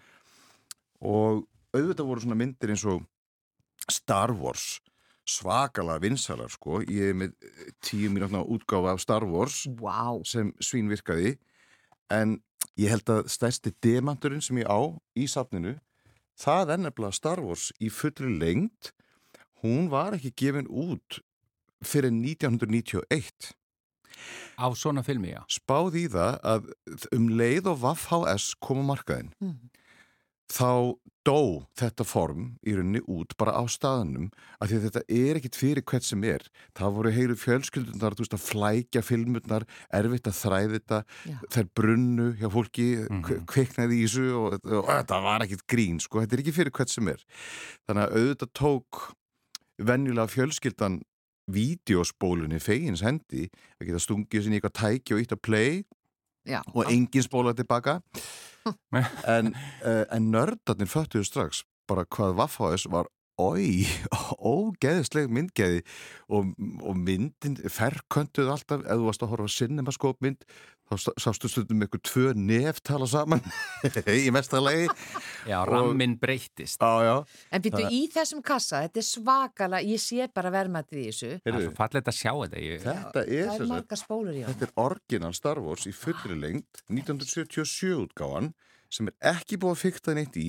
[1.02, 3.02] og auðvitað voru svona myndir eins og
[3.90, 4.76] Star Wars
[5.28, 6.80] svakalega vinsalar sko.
[6.82, 7.34] Ég er með
[7.84, 10.18] tíu mínútna útgáfa af Star Wars Vá.
[10.26, 11.36] sem svín virkaði.
[12.10, 12.40] En
[12.76, 14.80] ég held að stærsti demanturinn sem ég á
[15.16, 15.78] í safninu
[16.38, 18.92] það er nefnilega Star Wars í fullri lengt
[19.62, 21.20] hún var ekki gefin út
[21.82, 23.52] fyrir 1991
[24.60, 25.42] Á svona filmi, já.
[25.50, 26.66] spáð í það að
[27.16, 29.70] um leið og Vaff HS kom á markaðin Mm.
[30.52, 34.24] þá dó þetta form í rauninni út bara á staðanum
[34.58, 36.42] af því að þetta er ekkit fyrir hvert sem er
[36.74, 40.98] það voru heilu fjölskyldunar veist að flækja filmurnar, erfitt að þræði þetta
[41.30, 41.36] Já.
[41.54, 43.46] þær brunnu hjá fólki mm Mhm.
[43.46, 46.90] kveiknaði í þessu og, og, þetta var ekkit grín sko, þetta er ekki fyrir hvert
[46.90, 47.22] sem er
[47.86, 49.02] þannig að auðvitað tók
[49.78, 51.00] venjulega fjölskyldan
[51.52, 53.48] vídeospólunni fegins hendi
[53.80, 55.82] að geta stungið sinni í eitthvað tæki og ítt að play
[56.48, 56.60] Já.
[56.74, 58.00] og enginn spóla tilbaka
[59.36, 59.52] en,
[59.84, 61.62] uh, en nördarnir föttuðu strax.
[61.90, 63.10] Bara hvað Vaffháðis var
[63.42, 63.86] oi,
[64.54, 65.80] ógeðisleg myndgeði
[66.32, 66.52] og,
[66.82, 70.46] og myndin ferköntuð alltaf, ef þú varst að horfa cinemaskópmynd,
[70.90, 73.40] þá sá- sástu stundum eitthvað tvö nef tala saman
[74.22, 74.88] í mestalagi
[75.48, 76.82] Já, rammin breyttist.
[76.82, 77.14] Já, já,
[77.50, 81.30] En býttu í þessum kassa, þetta er svakala, ég sé bara verðmættið í þessu.
[81.42, 82.62] Það er svo fallegt að sjá þetta.
[82.62, 84.52] Ég, þetta er er marga spólur í hann.
[84.52, 88.52] Þetta er orginal Star Wars í fullri lengt 1977 útgáfan
[88.92, 90.48] sem er ekki búið að fykta neitt í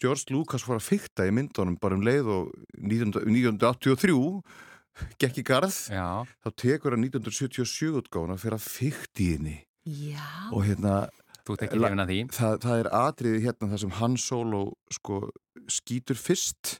[0.00, 4.16] George Lucas fór að fykta í myndunum bara um leið og 19 1983
[5.20, 5.76] gekk í garð.
[5.92, 9.58] Já, þá tekur hann 1977 útgáfan að fyrir að fykta í henni.
[9.80, 10.26] Já.
[10.52, 11.08] og hérna
[12.30, 15.20] það, það er atriði hérna þar sem Han Solo sko
[15.72, 16.78] skýtur fyrst.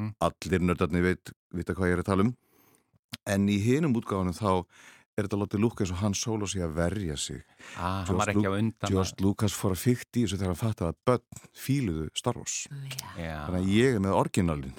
[0.00, 0.14] Mm.
[0.24, 2.32] allir nördarnir veit, vita hvað ég er að tala um.
[3.28, 4.64] En í hinum útgáfanum þá
[5.20, 7.42] er þetta látið lúka eins og Han Solo sé að verja sig
[7.76, 8.90] Ah, hann George var ekki á Lu- undan.
[8.94, 12.56] George Lucas fór að fykta í þessu þegar hann fattaði að börn fíluðu Star Wars
[12.66, 12.98] Já.
[13.20, 13.36] Já.
[13.46, 14.74] þannig að ég er með orginalin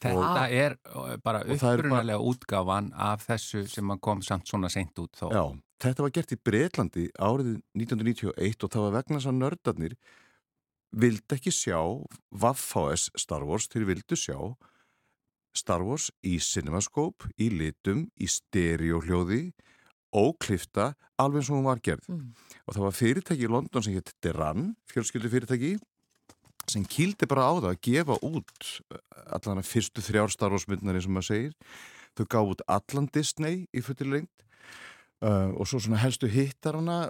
[0.00, 4.48] Þetta er uh, bara Og það er upprunalega útgáfan af þessu sem hann kom samt
[4.48, 5.26] svona seint út þó.
[5.28, 5.42] Já,
[5.84, 9.96] þetta var gert í Breitlandi árið 1991 og það var vegna þess að nördarnir
[11.04, 11.76] vildi ekki sjá
[12.32, 14.38] Vaffháes Star Wars, þeir vildu sjá
[15.56, 19.50] Star Wars í cinemaskóp, í litum, í stereohljóði,
[20.14, 22.08] óklifta, alveg eins og hún var gerð.
[22.10, 22.26] Mm.
[22.66, 25.76] Og það var fyrirtæki í London sem hétt Deran, fjölskyldu fyrirtæki,
[26.70, 28.68] sem kýldi bara á það að gefa út
[29.26, 31.56] allan að fyrstu þrjár Star Wars myndinari sem maður segir.
[32.18, 34.44] Þau gaf út allan Disney í lengt
[35.24, 37.08] uh, og svo svona helstu hittar hana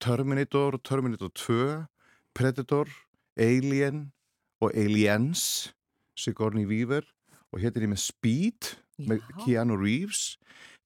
[0.00, 1.86] Terminator, Terminator 2,
[2.34, 2.88] Predator,
[3.36, 4.12] Alien
[4.60, 5.72] og Aliens,
[6.16, 7.04] Sigourney Weaver
[7.52, 9.36] og hér er ég með Speed með Já.
[9.44, 10.36] Keanu Reeves.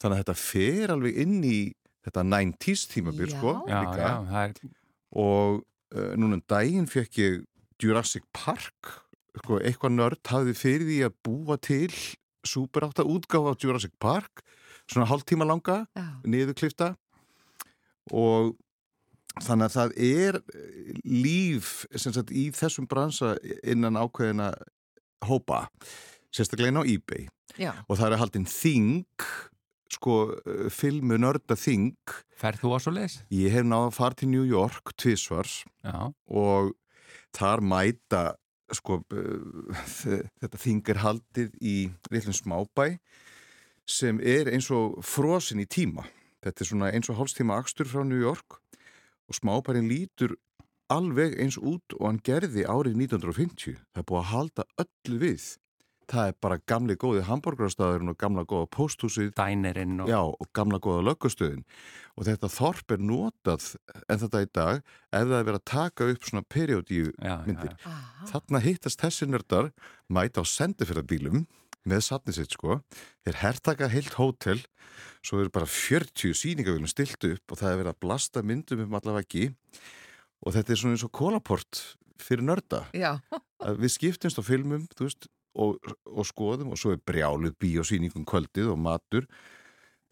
[0.03, 1.59] Þannig að þetta fer alveg inn í
[2.07, 4.75] þetta 90s tímabil sko Já, já, það er,
[5.17, 5.63] og
[5.97, 7.41] uh, núna um daginn fekk ég
[7.83, 8.93] Jurassic Park
[9.41, 11.91] sko, eitthvað nörd hafði fyrir því að búa til
[12.47, 14.45] Super 8 útgáfa af Jurassic Park
[14.87, 16.07] svona hálftíma langa Já.
[16.23, 16.93] niðurklifta.
[18.15, 18.55] Og
[19.43, 23.35] þannig að það er eh, líf sem sagt í þessum bransa
[23.67, 24.53] innan ákveðina
[25.27, 25.67] hópa
[26.35, 27.29] sérstaklega inn á eBay.
[27.57, 27.73] Já.
[27.89, 29.13] og það er haldinn þing
[29.93, 31.95] sko eh, filmu nörda þing.
[32.37, 33.21] Ferð þú á svo leis?
[33.33, 36.75] ég hef náða að fara til New York tvísvars Já, og
[37.37, 38.25] þar mæta
[38.75, 39.79] sko uh,
[40.43, 41.77] þetta þing er haldið í
[42.11, 42.97] litlum smábæ
[43.87, 46.03] sem er eins og frosin í tíma.
[46.43, 48.59] Þetta er svona eins og hálfstíma akstur frá New York.
[49.31, 50.35] Og smábærin lítur
[50.93, 55.47] alveg eins út og hann gerði árið 1950 það er búið að halda öllu við
[56.11, 60.11] það er bara gamli góði hambúrgarstæðurinn og gamla góða pósthúsið dænerinn og...
[60.11, 61.65] Já, og gamla góða löggustöðin
[62.17, 63.69] og þetta þorp er notað
[64.07, 67.75] en þetta í dag ef það er verið að taka upp svona periodíu já, myndir.
[67.75, 67.91] já.
[67.91, 68.31] Aha.
[68.33, 69.71] Þarna hittast þessi nördar
[70.07, 71.45] mæta á sendifyrðarbílum
[71.87, 72.81] með satni sitt sko
[73.27, 74.63] þeir hertaka heilt hótel
[75.27, 78.99] svo eru bara 40 síningavílum stilt upp og það er verið að blasta myndum um
[78.99, 79.47] allavega ekki
[80.47, 81.83] og þetta er svona eins og kólaport
[82.23, 83.19] fyrir nörda Já.
[83.77, 88.73] við skiptumst á filmum þú veist, og, og skoðum og svo er brjáluð bíósýningum kvöldið
[88.75, 89.29] og matur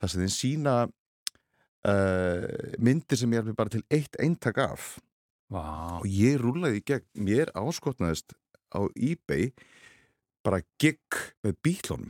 [0.00, 2.46] þar sem þeim sína uh,
[2.82, 4.94] myndir sem ég er bara til eitt eintak af.
[5.52, 8.34] Vá, og ég rúlaði í gegn, mér áskotnaðist
[8.74, 9.52] á eBay
[10.44, 11.00] bara gig
[11.44, 12.08] með bílunum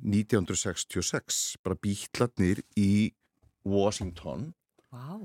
[0.00, 3.12] 1966 bara bílarnir í
[3.66, 4.52] Washington.
[4.90, 5.20] Vá.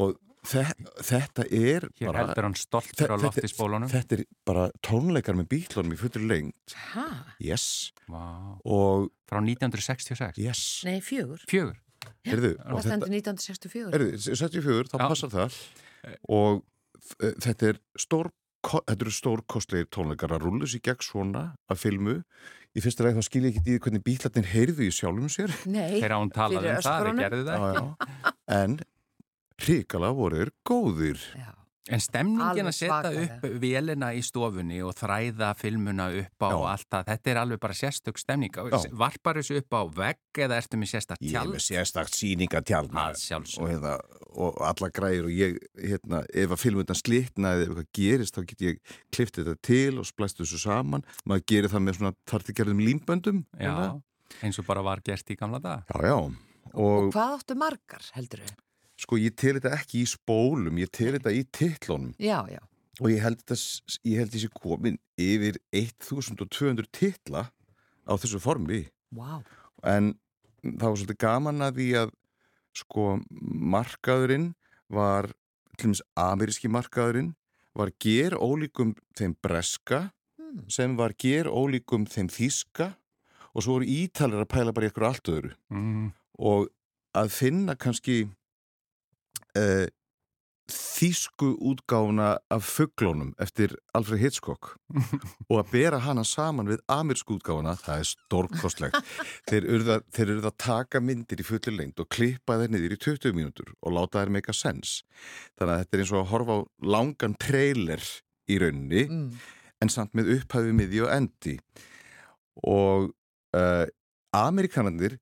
[0.00, 3.88] og þetta er Hér bara heldur hann stoltur á Þe- lofti spólunum.
[3.90, 7.06] þetta er bara tónleikar með bílunum í fullur lengt Hæ?
[7.40, 7.66] yes
[8.08, 8.58] Vá.
[8.64, 10.38] og Frá 1966.
[10.38, 11.40] yes Nei, fjögur.
[11.48, 11.76] Fjögur.
[12.28, 13.92] Heyrðu, Það og þetta, stendur 1964.
[13.94, 15.08] heyrðu, 74 þá Já.
[15.08, 15.60] passar það
[16.28, 18.30] og uh, þetta er stór
[18.64, 22.14] þetta eru stórkostlegir tónleikar að rullu sér gegn svona að filmu
[22.74, 25.52] í fyrsta leið þá skil ég ekki í því hvernig bílarnir heyrðu í sjálfum sér
[25.68, 27.60] Nei, Þegar hún talaði Fyrir um það, þeir gerðu það.
[27.60, 28.32] já, já.
[28.56, 28.78] en
[29.62, 31.52] hrikala voru þeir góðir já.
[31.92, 36.60] En stemningin að setja upp vélina í stofunni og þræða filmuna upp á Já.
[36.70, 38.56] allt það, þetta er alveg bara sérstök stemning.
[38.56, 38.78] Já.
[38.96, 43.20] Varpar þessu upp á vegg eða ertu með sérstakt ég er með sérstakt síningatjald Að
[43.36, 43.92] og, hérna,
[44.32, 48.42] og alla græður og ég, hérna, ef að filmundan slitna eða ef eitthvað gerist þá
[48.54, 48.80] get ég
[49.12, 53.68] klift þetta til og splæst þessu saman maður gerir það með svona þartigerðum límböndum Já,
[53.68, 53.90] hérna.
[54.40, 55.84] eins og bara var gert í gamla dag.
[55.92, 56.16] já, já
[56.72, 58.56] Og og hvað áttu margar, heldur þau?
[59.00, 61.42] Sko ég tel þetta ekki í spólum ég tel þetta í
[62.50, 62.60] já.
[63.00, 67.48] og ég held þessi komin yfir 1200 titla
[68.06, 69.42] á þessu formi Vá.
[69.82, 70.14] en
[70.62, 72.12] það var svolítið gaman að því að
[72.74, 73.06] sko
[73.74, 74.52] markaðurinn
[74.90, 75.30] var
[75.78, 77.32] til dæmis ameríski markaðurinn
[77.74, 80.10] var ger ólíkum þeim breska
[80.54, 80.68] Hmm.
[80.70, 82.92] sem var ger ólíkum þeim þíska
[83.54, 86.12] og svo voru ítalir að pæla bara í eitthvað allt öðru Mm.
[86.38, 86.68] og
[87.14, 88.28] að finna kannski
[89.58, 89.86] uh,
[90.64, 94.70] þísku útgáfuna af fugglónum eftir Alfred Hitchcock
[95.50, 99.10] og að bera hana saman við amerísku útgáfuna, það er stórkostlegt.
[99.50, 99.66] Þeir
[100.08, 103.74] þeir urða að taka myndir í fullir lengt og klippa þeir niður í 20 mínútur
[103.82, 105.02] og láta þeir make a sense.
[105.58, 106.60] Þannig að þetta er eins og að horfa á
[106.96, 108.08] langan trailer
[108.48, 109.28] í rauninni Mm.
[109.84, 111.58] en samt með upphæfi miði og endi.
[112.64, 113.10] Og
[113.52, 113.84] uh,
[114.32, 115.18] Amerikanarnir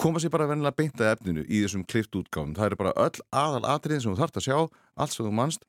[0.00, 2.54] koma sér bara vennilega beint að efninu í þessum klift útgáfum.
[2.56, 4.58] Það eru bara öll aðal atriðin sem þú þarft að sjá,
[4.96, 5.66] allt sem þú manst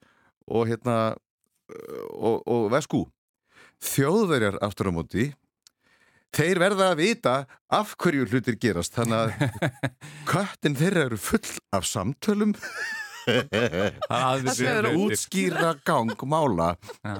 [0.48, 0.98] og hérna
[2.16, 3.06] og, og veskú.
[3.82, 5.32] Þjóðverjar aftur á móti
[6.36, 7.36] þeir verða að vita
[7.74, 9.72] af hverju hlutir gerast þannig að
[10.32, 12.56] köttin þeirra eru full af samtölum
[13.26, 16.70] Það Það er útskýra gang mála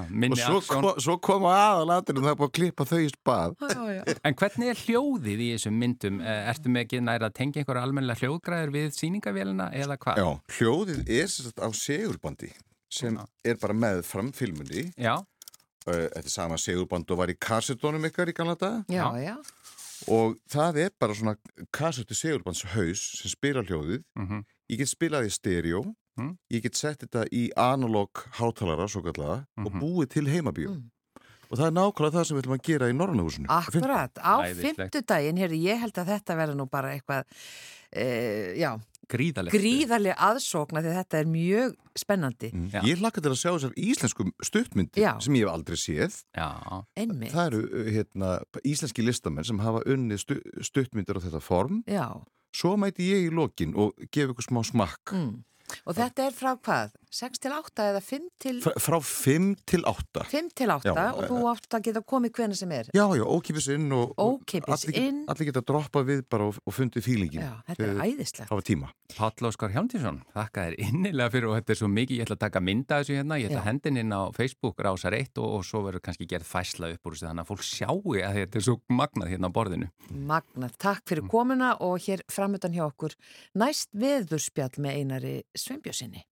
[0.10, 3.56] minni og svo, kom, svo koma aðalatrið það er búið að klippa þau í spað
[3.62, 4.02] Já, já.
[4.28, 6.20] En hvernig er hljóðið í þessum myndum?
[6.26, 10.22] Eh, Ertu með ekki næra að tengja einhverja almennilega hljóðgræður við sýningavélina eða hvað?
[10.22, 12.52] Já, hljóðið er sem á segurbandi
[12.92, 13.26] sem Já.
[13.48, 18.32] er bara með framfilmunni Já, uh, þetta er sama segurband og var í kassetónum ykkar
[18.32, 19.32] í gamla daga Já, Já.
[19.32, 19.36] já.
[20.12, 21.36] og það er bara svona
[21.72, 25.84] kassetu segurbands haus sem spila hljóðið mhm, ég get spilað í stereo
[26.20, 26.34] Mm.
[26.52, 29.80] ég get sett þetta í analog hátalara svo kallaða og Mhm.
[29.80, 30.90] búið til heimabíó Mm.
[31.50, 35.62] og það er nákvæmlega það sem við ætlum að gera í Norrnahúsinu Akkurat, á heyrðu,
[35.64, 37.24] ég held að þetta verða nú bara eitthvað,
[37.94, 38.78] e, já,
[39.56, 42.70] gríðarlega aðsókna því þetta er mjög spennandi, Mm.
[42.84, 45.20] Ég hlakka til að sjá þessar íslensku stuttmyndir Já.
[45.22, 46.86] sem ég hef aldrei séð Já,
[47.32, 51.84] Það eru uh, hérna, íslenski listamenn sem hafa unnið stu, stuttmyndir á þetta form.
[51.88, 52.22] já.
[52.52, 55.14] Svo mæti ég í lokin og gefa ykkur smá smakk.
[55.16, 55.44] Mm.
[55.86, 56.98] Og þetta er frá hvað?
[57.12, 60.22] 6 til 8 eða 5 til, Fra, frá 5 til 8.
[60.32, 62.88] 5 til 8 Já, og þú átt að geta komið hvena sem er.
[62.96, 65.18] Já, já, ókipis inn og, og Ókeypis allir, get- inn.
[65.28, 67.44] allir geta droppað við bara og, og fundið fílingin.
[67.44, 68.48] Já, þetta er æðislegt.
[68.54, 68.92] Hafa tíma.
[69.12, 72.44] Páll Óskar Hjálmtísson, þakka þér innilega fyrir og þetta er svo mikið, ég ætla að
[72.46, 75.82] taka mynda þessu hérna, ég ætla hendin inn á Facebook rásar 1 og, og svo
[75.84, 78.78] verður kannski gerð fæsla upp úr þessu þannig að fólk sjáu að þetta er svo
[78.88, 79.90] magnað hérna á borðinu.
[80.32, 83.18] Magnað, takk fyrir komuna og hér framöndan hjá okkur
[83.60, 86.26] næst veðurspjall með einari Sveinbjörnsinni.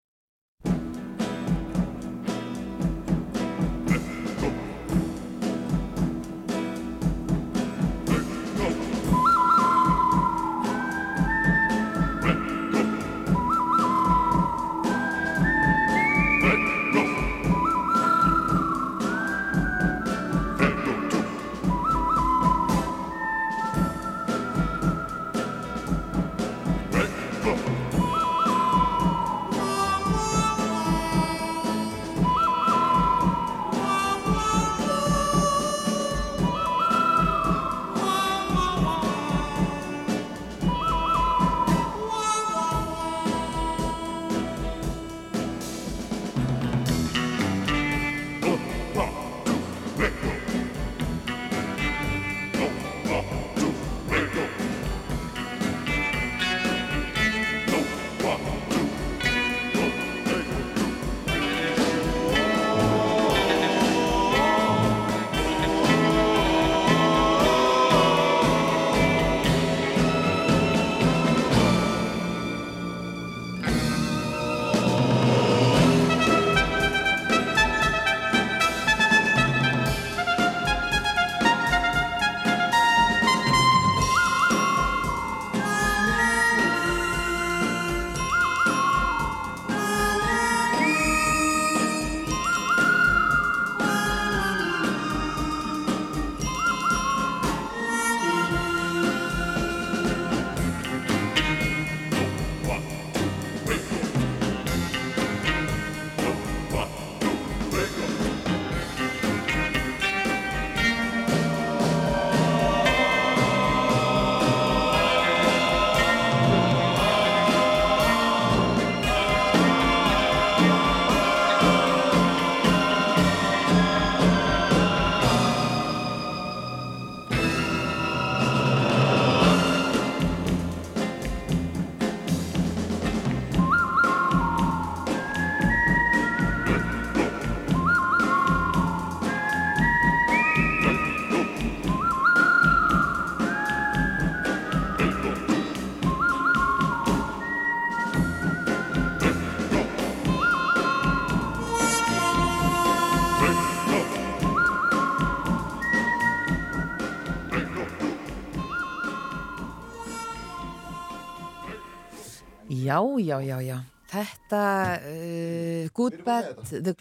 [163.20, 163.78] Já, já, já.
[164.10, 164.62] Þetta,
[165.06, 166.96] uh, good bad, the,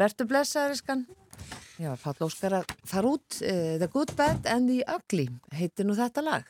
[0.00, 1.04] verður blessaðuriskan.
[1.80, 5.94] Já, Páll Óskar að fara út, uh, the good bad and the ugly, heitir nú
[5.98, 6.48] þetta lag.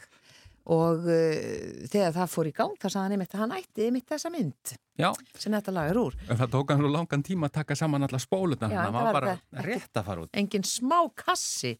[0.70, 4.08] Og uh, þegar það fór í gang, þá sagði hann einmitt að hann ætti einmitt
[4.12, 5.08] þessa mynd Já,
[5.40, 6.16] sem þetta lag er úr.
[6.28, 9.04] en það tók hann nú langan tíma að taka saman alla spólutna, Já, það þetta
[9.06, 10.32] var bara rétt að fara út.
[10.36, 11.74] Engin smá kassi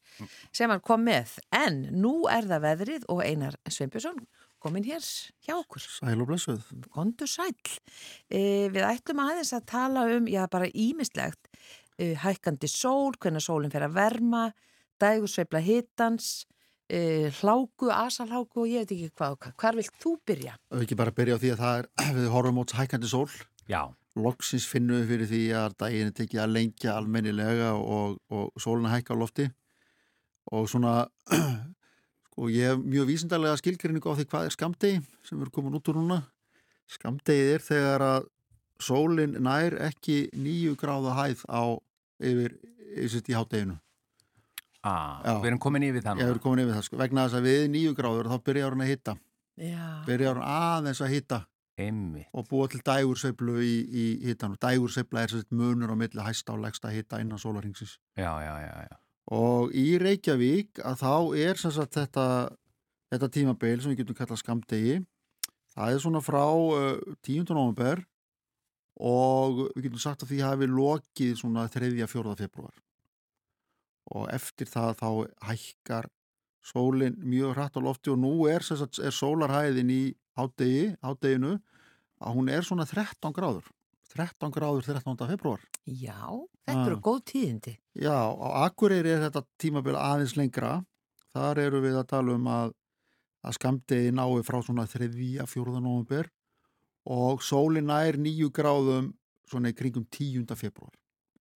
[0.53, 1.37] sem hann kom með.
[1.55, 4.22] En nú er það veðrið og Einar Sveinbjörnsson
[4.62, 5.02] komin hér
[5.46, 5.82] hjá okkur.
[5.82, 6.64] Sæl og blessuð.
[6.94, 7.54] Kondur sæl.
[8.28, 11.50] E, við ætlum aðeins að tala um, já bara ímislegt,
[11.98, 14.48] e, hækkandi sól, hvernig sólinn fer að verma,
[15.00, 16.32] dægursveifla hitans,
[16.90, 19.56] e, hláku, asalháku og ég veit ekki hvað og hvað.
[19.62, 20.58] Hvar vilt þú byrja?
[20.74, 23.28] Ef ekki bara byrja á því að það er, við horfum móts hækandi sól.
[23.70, 23.82] Já,
[24.18, 28.92] Loksins finnum við fyrir því að daginn er tekið að lengja almennilega og, og sólina
[28.92, 29.46] hækka á lofti.
[30.50, 31.04] Og svona,
[32.31, 35.91] sko ég hef mjög vísindarlega skilgrinningu á því hvað er skamdegi sem erum komin út
[35.91, 36.22] úr núna.
[36.91, 38.28] Skamdegið er þegar að
[38.81, 41.62] sólin nær ekki nýju gráða hæð á
[42.22, 42.57] yfir,
[42.97, 43.76] yfir í hátteginu.
[45.26, 46.97] ah, við erum komin yfir það Ég komin yfir það sko.
[47.03, 49.16] Vegna þess að við nýju gráður þá byrjar hann að hitta.
[49.61, 49.87] Já.
[50.07, 51.45] Byrjar hann aðeins að hitta.
[51.81, 52.28] Einmitt.
[52.37, 56.64] og búa til dægursveiflu í, í hittan og dægursveifla er munur á milli hæsta og
[56.64, 58.97] legsta hitta innan sólaringsins Já, já, já, já.
[59.31, 62.26] Og í Reykjavík að þá er sagt þetta,
[63.12, 65.01] þetta tímabeil sem við getum kallað skamdegi
[65.74, 67.51] það er svona frá uh, 10.
[67.55, 68.03] november
[69.01, 71.93] og við getum sagt að því hafi lokið svona 3.
[72.11, 72.37] 4.
[72.43, 72.74] februar
[74.11, 75.11] og eftir það þá
[75.51, 76.11] hækkar
[76.61, 80.03] sólinn mjög hratt á lofti og nú er, sagt, er sólarhæðin í
[80.37, 81.57] hádegi, hádeginu
[82.20, 83.70] að hún er svona 13 gráður
[84.12, 85.14] 13 gráður 13.
[85.31, 86.18] februar Já,
[86.66, 87.04] þetta eru Ah.
[87.06, 87.76] góð tíðindi.
[88.00, 90.84] Já, á Akureyri er þetta tímabil aðeins lengra.
[91.34, 92.72] Þar eru við að tala um að,
[93.46, 95.46] að skamdegi nái frá svona 3.
[95.46, 95.80] 4.
[95.80, 96.28] november
[97.06, 99.12] og sólin nær nýju gráðum
[99.48, 100.46] svona í kringum 10.
[100.56, 100.92] februar.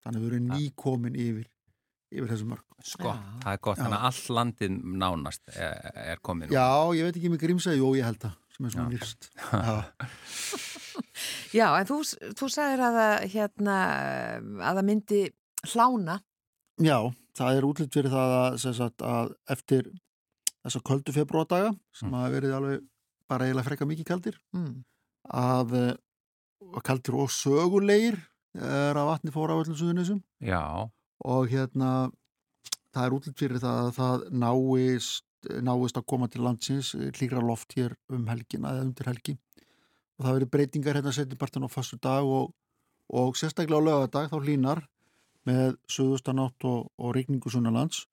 [0.03, 1.45] Þannig að við erum nýkomin yfir,
[2.13, 2.63] yfir þessu mörg.
[2.85, 3.83] Sko, það er gott, Já.
[3.83, 6.49] þannig að all landin nánast er, er komin.
[6.53, 8.93] Já, ég veit ekki með grímsæði, jú, ég held það, sem er svona Já.
[8.95, 9.21] virst.
[11.55, 11.67] Já.
[11.79, 11.97] En þú,
[12.39, 13.75] þú sagðir að það, hérna,
[14.69, 15.21] að það myndi
[15.73, 16.15] hlána.
[16.83, 16.97] Já,
[17.39, 19.83] það er útlitt fyrir það að, sem sagt, að eftir
[20.65, 22.15] þessa köldu februardaga sem Mm.
[22.17, 22.77] hafa verið alveg
[23.29, 24.75] bara eiginlega frekka mikið kaldir Mm.
[25.31, 25.95] að eh,
[26.83, 28.17] kaldir og sögulegir
[28.55, 30.61] er að vatni fóra á öllum suðunisum Já,
[31.25, 31.89] og hérna
[32.95, 35.24] það er útlitt fyrir það að það náist,
[35.65, 39.37] náist að koma til landsins hlýra loft hér um helgina eða undir helgi.
[40.15, 42.51] Og það verið breytingar hérna setjumpartin á fastu dag og,
[43.11, 44.83] og sérstaklega á lögadag þá hlýnar
[45.45, 48.05] með söðustanátt og, og regningu sunnalands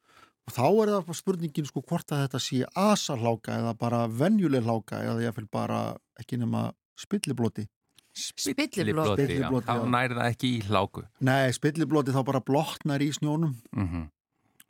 [0.42, 4.98] og þá er það spurningin sko hvort að þetta sé asarláka eða bara venjuleg láka
[5.04, 5.82] eða ég fylg bara
[6.18, 7.68] ekki nema spillibloti.
[8.12, 9.38] Spillibloti.
[9.40, 9.86] Þá
[10.18, 11.06] það ekki í hláku.
[11.24, 13.54] Nei, spillibloti þá bara blotnar í snjónum.
[13.72, 14.10] Mm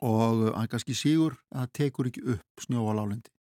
[0.03, 3.31] og uh, hann kannski sígur að það tekur ekki upp snjó á lálendi.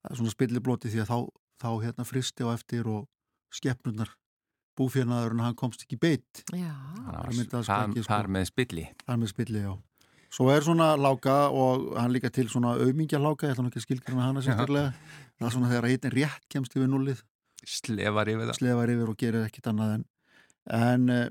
[0.00, 1.18] Það er svona spillibloti því að þá,
[1.60, 3.06] þá hérna fristi á eftir og
[3.54, 4.14] skeppnurnar
[4.80, 6.42] búfjörnaðurinn hann komst ekki beitt.
[6.56, 6.72] Já.
[7.04, 8.18] Það skakki, sko.
[8.18, 8.84] er með spilli.
[9.04, 9.72] Það er með spilli, já.
[10.30, 13.80] Svo er svona láka og hann líka til svona aumingja láka, ég ætla nú ekki
[13.82, 14.92] að skilgjörna hana sérstaklega.
[15.40, 17.24] Það er svona þegar hitin rétt kemst yfir nullið,
[17.66, 18.56] Slefar yfir það.
[18.56, 20.04] slefar yfir og gerir ekkit annað en.
[20.70, 21.26] En uh,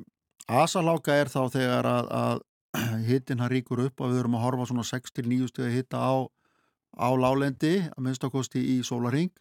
[0.62, 2.44] asaláka er þá þegar að, að
[3.09, 6.13] hitin hann ríkur upp og við erum að horfa svona 6-9 stegi hitta á,
[6.97, 9.32] á lálendi, að minnstakosti í sólaring.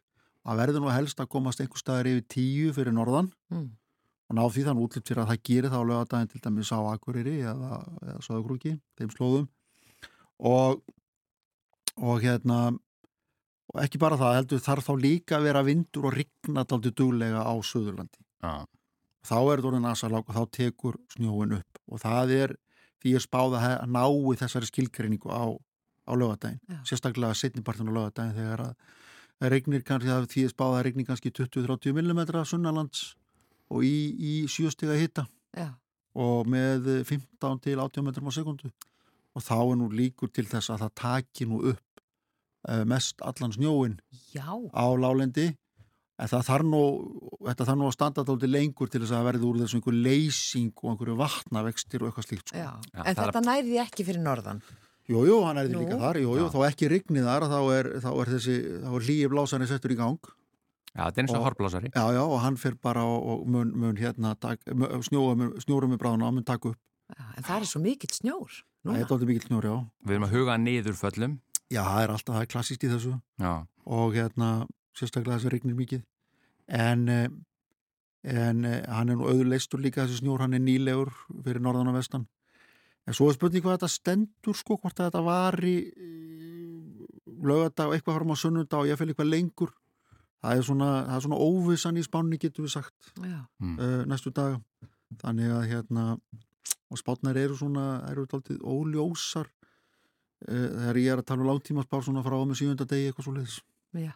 [0.49, 3.69] Það verður nú helst að komast einhver staðar yfir 10 fyrir norðan Mm.
[4.29, 7.37] og ná því þann útlitt fyrir að það gerir þá lögadaginn til dæmis á Akureyri
[7.49, 9.47] eða, eða Söðugrúki, þeim slóðum
[10.39, 10.83] og
[11.99, 12.59] og hérna
[13.73, 17.43] og ekki bara það, heldur þarf þá líka að vera vindur og rigna daldi duglega
[17.45, 18.21] á Söðurlandi.
[18.45, 18.65] Já,
[19.29, 22.55] Þá er þetta orðin asalák og þá tekur snjóin upp og það er
[23.03, 25.47] því að spáða að nái þessari skilgreiningu á,
[26.09, 26.81] á lögadaginn, Já.
[26.89, 31.33] sérstaklega setnipartin á lögadaginn þegar að regnir kannski það því að spáða að regnir kannski
[31.39, 33.05] 20-30 mm sunnalands
[33.69, 35.73] og í, í sjöstiga hitta Já.
[36.19, 38.73] og með 15 til 18 metrum á sekundu
[39.37, 42.03] og þá er nú líkur til þess að það taki nú upp
[42.69, 43.99] uh, mest allan snjóin
[44.35, 44.49] Já.
[44.51, 45.53] á lálendi
[46.19, 46.83] en það þarf nú,
[47.47, 50.73] þetta þarf nú að standa þáldi lengur til þess að verði úr þessu einhver leysing
[50.83, 52.59] og einhverju vatnavextir og eitthvað slíkt sko.
[52.59, 52.71] Já.
[52.93, 54.63] Já, En það er þetta næri því ekki fyrir norðan.
[55.09, 55.79] Jú, jú, hann er Nú.
[55.81, 59.07] líka þar, jú, jú, þá ekki rignið þar þá er, þá er þessi, þá er
[59.07, 60.19] hlýi blásanir settur í gang
[60.99, 61.89] Já, þetta er eins og horblásari.
[61.95, 64.35] já, já, og hann fer bara og, og mun, mun hérna
[65.07, 68.59] snjóra með bráðuna og mun taka upp, Já, en það er svo mikill snjór.
[68.85, 71.39] það er dálítið mikill snjór, já Við erum að huga niður föllum.
[71.73, 73.53] Já, það er alltaf, það er klassist í þessu Já,
[73.89, 74.51] og hérna
[74.99, 76.03] sérstaklega þessi regnir mikið.
[76.69, 77.29] En, eh,
[78.29, 81.13] en eh, hann er nú auðleistur líka þessi snjór, hann er nýlegur
[81.45, 82.27] fyrir norðan og vestan.
[83.09, 85.77] En svo er spurning hvað þetta stendur sko, hvort að þetta var í
[87.39, 89.73] lögadag og eitthvað fram á sunnudag og ég fylg eitthvað lengur.
[90.43, 93.41] Það er svona, það er svona óvissan í spánni getur við sagt Já.
[93.59, 94.61] uh, næstu daga.
[95.23, 96.05] Þannig að hérna
[96.89, 102.07] og spátnar eru svona, eru taldið óljósar uh, þegar ég er að tala um langtímaspár
[102.07, 103.59] svona frá með sjönda degi eitthvað svo leiðis
[103.97, 104.13] Já.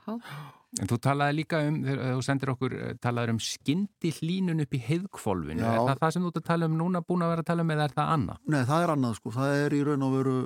[0.80, 4.80] En þú talaði líka um, þú sendir okkur, eh, talaði um skyndi hlínun upp í
[4.84, 5.60] heiðkvolfinu.
[5.64, 5.72] Já.
[5.72, 7.64] Er það það sem þú ert að tala um núna, búin að vera að tala
[7.66, 8.42] um, eða er það annað?
[8.52, 10.36] Nei, það er annað sko, það er í raun og veru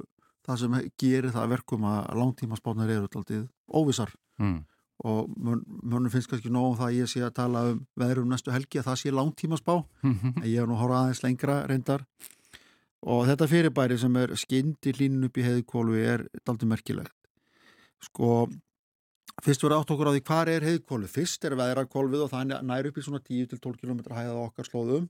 [0.46, 4.58] það sem gerir það að verkum að langtímaspátnar eru taldið óvissar Mm.
[5.04, 8.52] og mörnum finnst kannski nóg um það að ég sé að tala um veðrum næstu
[8.52, 9.74] helgi að það sé langtímaspá
[10.04, 12.04] en ég hef nú horfað aðeins lengra reyndar
[13.02, 17.16] og þetta fyrirbæri sem er skyndi línun upp í heiðkólu er daldið merkilegt
[18.04, 18.46] sko
[19.44, 22.88] fyrst verður átt okkur á því hvað er heiðkólu fyrst er veðrakólfið og það nær
[22.90, 25.08] upp í svona 10-12 km hæða okkar slóðum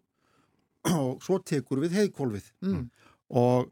[0.91, 2.89] og svo tekur við heiðkólfið Mm.
[3.31, 3.71] og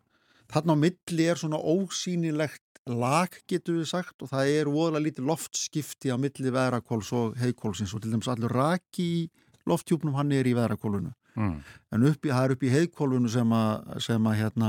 [0.53, 5.29] þarna á milli er svona ósýnilegt lag getur við sagt og það er voðalega lítið
[5.31, 9.31] loftskipti á milli veðrakóls og heiðkólsins og til dæmis allur raki í
[9.67, 11.65] lofthjúpnum hann er í veðrakólunu Mm.
[11.91, 14.69] en uppi, það er upp í heiðkólfinu sem að, sem að hérna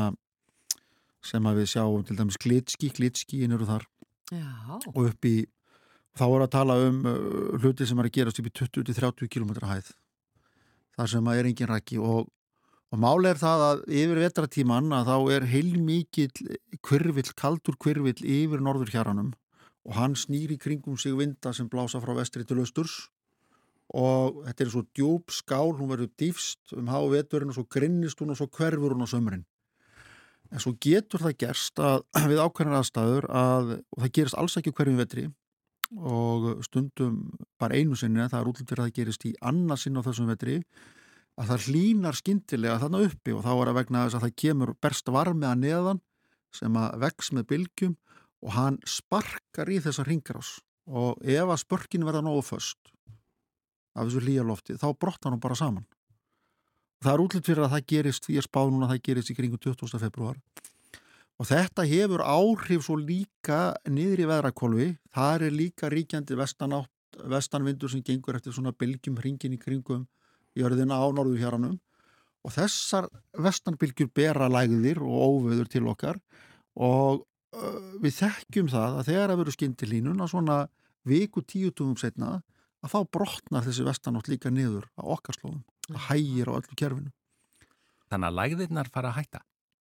[1.26, 3.86] sem að við sjáum til dæmis glitski, glitskiin eru þar
[4.34, 4.80] Já.
[4.90, 5.46] og upp í,
[6.16, 7.18] þá er að tala um uh,
[7.60, 9.92] hluti sem er að gerast upp í 20-30 km hæð
[10.96, 12.30] þar sem að er engin rækki og,
[12.92, 16.46] og máli er það að yfir vetratíman að þá er heilmikið
[16.86, 19.34] kvirvill, kaldur kvirvill yfir norður hjaranum
[19.86, 23.06] og hann snýr í kringum sig vinda sem blása frá vestri til austurs
[23.94, 28.22] og þetta er svo djúb skál, hún verður dýfst um há veturinn og svo grinnist
[28.22, 29.46] hún og svo hverfur hún á sömurinn.
[30.50, 32.02] En svo getur það gerst að
[32.32, 35.28] við ákveðnar aðstæður að, og það gerist alls ekki hverjum vetri
[35.94, 37.18] og stundum
[37.62, 40.58] bara einu sinni, það er útlýttir að það gerist í annarsinn á þessum vetri,
[41.36, 44.74] að það hlínar skyndilega þarna uppi og þá er að vegna þess að það kemur
[44.82, 46.02] berst varmið að neðan
[46.56, 47.96] sem að vex með bylgjum
[48.46, 50.56] og hann sparkar í þessa ringrás
[50.86, 52.94] og ef að spörkin verða nógu föst
[53.96, 55.86] af þessu hlýja lofti, þá brottar hann bara saman.
[57.04, 60.00] Það er útlitt fyrir að það gerist, núna að það gerist í kringu 20.
[60.02, 60.40] februar
[61.40, 67.92] og þetta hefur áhrif svo líka niður í veðrakólfi, það er líka ríkjandi vestanátt, vestanvindur
[67.92, 70.06] sem gengur eftir svona bylgjum hringin í kringum
[70.56, 71.78] jörðina á norðu hjaranum
[72.46, 73.08] og þessar
[73.42, 76.20] vestanbylgjur bera lægðir og óveður til okkar
[76.76, 77.24] og
[78.04, 80.58] við þekkjum það að þegar að veru skindilínun að svona
[81.08, 82.40] viku tíutugum setna
[82.84, 85.64] að þá brotnar þessi vestanótt líka niður á okkar slóðum.
[85.88, 87.12] Það hægir á öllu kerfinu.
[88.12, 89.42] Þannig að lægðirnar fara að hætta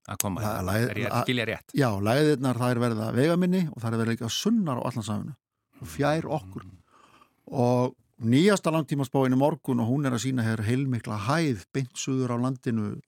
[0.08, 0.40] að koma.
[0.42, 1.74] La- lægð- er ég að skilja rétt?
[1.78, 5.34] Já, læðirnar þær verða vegaminni og þær verða líka sunnar á allansafinu
[5.82, 6.64] fjær okkur.
[7.52, 12.36] Og nýjasta langtímaspáinu morgun og hún er að sína hér heilmikla hæð beint suður á
[12.38, 13.00] landinu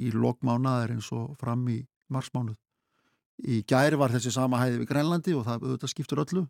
[0.00, 1.82] í lokmánaðar eins og fram í
[2.12, 2.56] marsmánuð.
[3.44, 6.46] Í gæri var þessi sama hæði við Grænlandi og það auðvitað skiptur öllu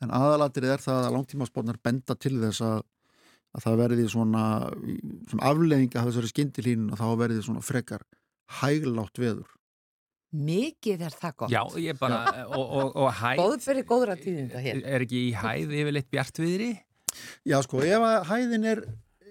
[0.00, 2.82] en aðalatrið er það að langtímaspánar benda til þess að,
[3.56, 4.42] að það verði svona
[5.28, 8.04] sem afleðinga af þessari skindilínu og þá verði svona frekar
[8.60, 9.48] hæglátt veður.
[10.32, 11.52] Mikið er það gott.
[11.54, 12.18] Já, ég bara,
[12.52, 14.82] og, og, og hæð, Góð fyrir góðra tíðinda hér.
[14.84, 16.70] er ekki í hæð yfirleitt bjartviðri?
[17.48, 18.82] Já, sko, ef að hæðin er,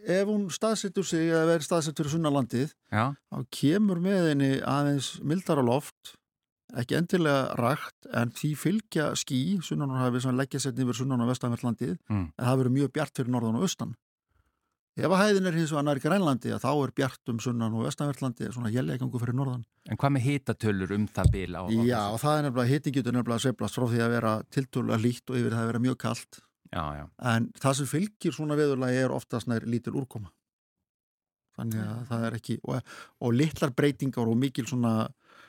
[0.07, 5.11] ef hún staðsettur sig eða verður staðsettur í sunnalandið, Já, þá kemur með henni aðeins
[5.22, 6.15] mildara loft,
[6.82, 11.93] ekki endilega rægt, en því fylgja skí, sunnanarhafi sem leggja setni yfir sunnan og vestanverðlandið,
[12.09, 12.26] Mm.
[12.34, 13.93] en það verður mjög bjart fyrir norðan og austan.
[14.97, 18.47] Ef að hæðin er hins vegar nær grænlandi, þá er bjart um sunnan og vestanverðlandi,
[18.55, 19.65] svona jælleikangu fyrir norðan.
[19.85, 21.61] en hvað með hitatölur um það bil á?
[21.61, 24.31] á Já, og það er nefnilega, hitin getur nefnilega að sveiflast frá því að vera
[24.49, 26.41] tiltölulega lít og yfir það að vera mjög kalt.
[26.73, 27.05] já, já.
[27.31, 30.33] en það sem fylgir svona veðurlagi er oftast nær lítil úrkoma
[31.57, 32.91] þannig að það er ekki og,
[33.21, 35.07] og litlar breytingar og mikil svona,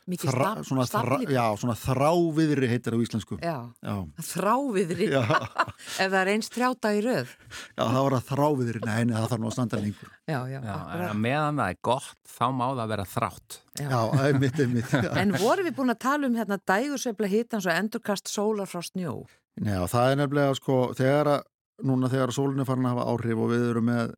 [0.08, 1.32] Mikið þra, staf- svona, þra, staflíka.
[1.36, 3.96] já, svona þráviðri heitir á íslensku já, Já, já,
[4.30, 5.08] þráviðri.
[5.12, 5.20] já,
[6.02, 7.34] Ef það er eins trjáta í röð.
[7.76, 11.12] það var að þráviðri nei, nei, það þarf nú að standa lengur Já, já, Já,
[11.26, 13.58] meðan það er gott, þá má það vera þrátt.
[13.82, 18.32] já, einmitt, einmitt En vorum við búin að tala um hérna dægursveifla hitans og endurkast
[18.32, 19.14] sólar frá snjó?
[19.60, 21.46] Já, það er nefnilega sko þegar að,
[21.84, 24.12] núna þegar að sólinn er farin að hafa áhrif og við erum með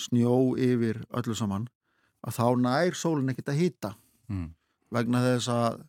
[0.00, 1.66] snjó yfir öllu saman
[2.26, 3.94] að þá nær sólinn ekkert að hýta
[4.30, 4.52] Mm.
[4.94, 5.80] Vegna þess að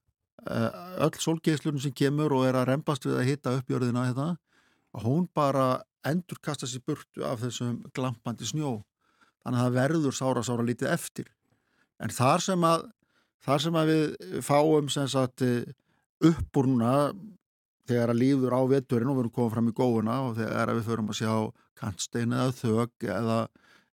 [0.50, 0.70] uh,
[1.06, 4.30] öll sólgeislun sem kemur og er að rempast við að hýta upp jörðina hérna,
[5.04, 8.80] hún bara endur kasta sér burtu af þessum glampandi snjó.
[9.42, 11.30] Þannig að það verður sára sára lítið eftir.
[12.02, 12.88] En þar sem að
[13.46, 15.64] þar sem að við fáum sagt eh,
[16.22, 16.94] upp úr núna
[17.90, 21.12] þegar að líður á veturinn og erum komið fram í góðuna og þegar við förum
[21.12, 21.34] að sjá
[21.82, 23.40] kantstein eða þög eða,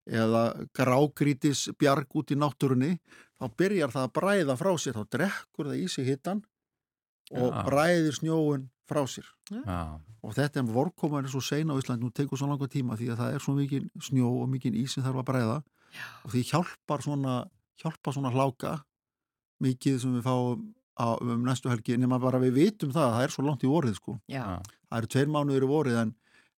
[0.09, 0.43] eða
[0.77, 2.97] grágrítis bjarg út í náttúrunni
[3.39, 4.97] þá byrjar það að bræða frá sér.
[4.99, 6.43] Þá drekkur það í sig hittan
[7.37, 7.63] og Já.
[7.69, 9.29] bræðir snjóun frá sér.
[9.53, 12.97] Já, og þetta er vorkoma er svo sein á Ísland nú tekur svo langa tíma
[12.97, 15.59] því að það er svo mikið snjó og mikið ís sem þarf að bræða.
[16.25, 17.37] Og því hjálpar svona
[17.79, 18.79] hjálpar svona hláka
[19.63, 20.65] mikið sem við fáum
[20.99, 23.71] á, um næstu helgi nema bara við vitum það að það er svo langt í
[23.71, 24.17] vorið sko.
[24.89, 26.15] Það eru tveir mánuður í vorið en,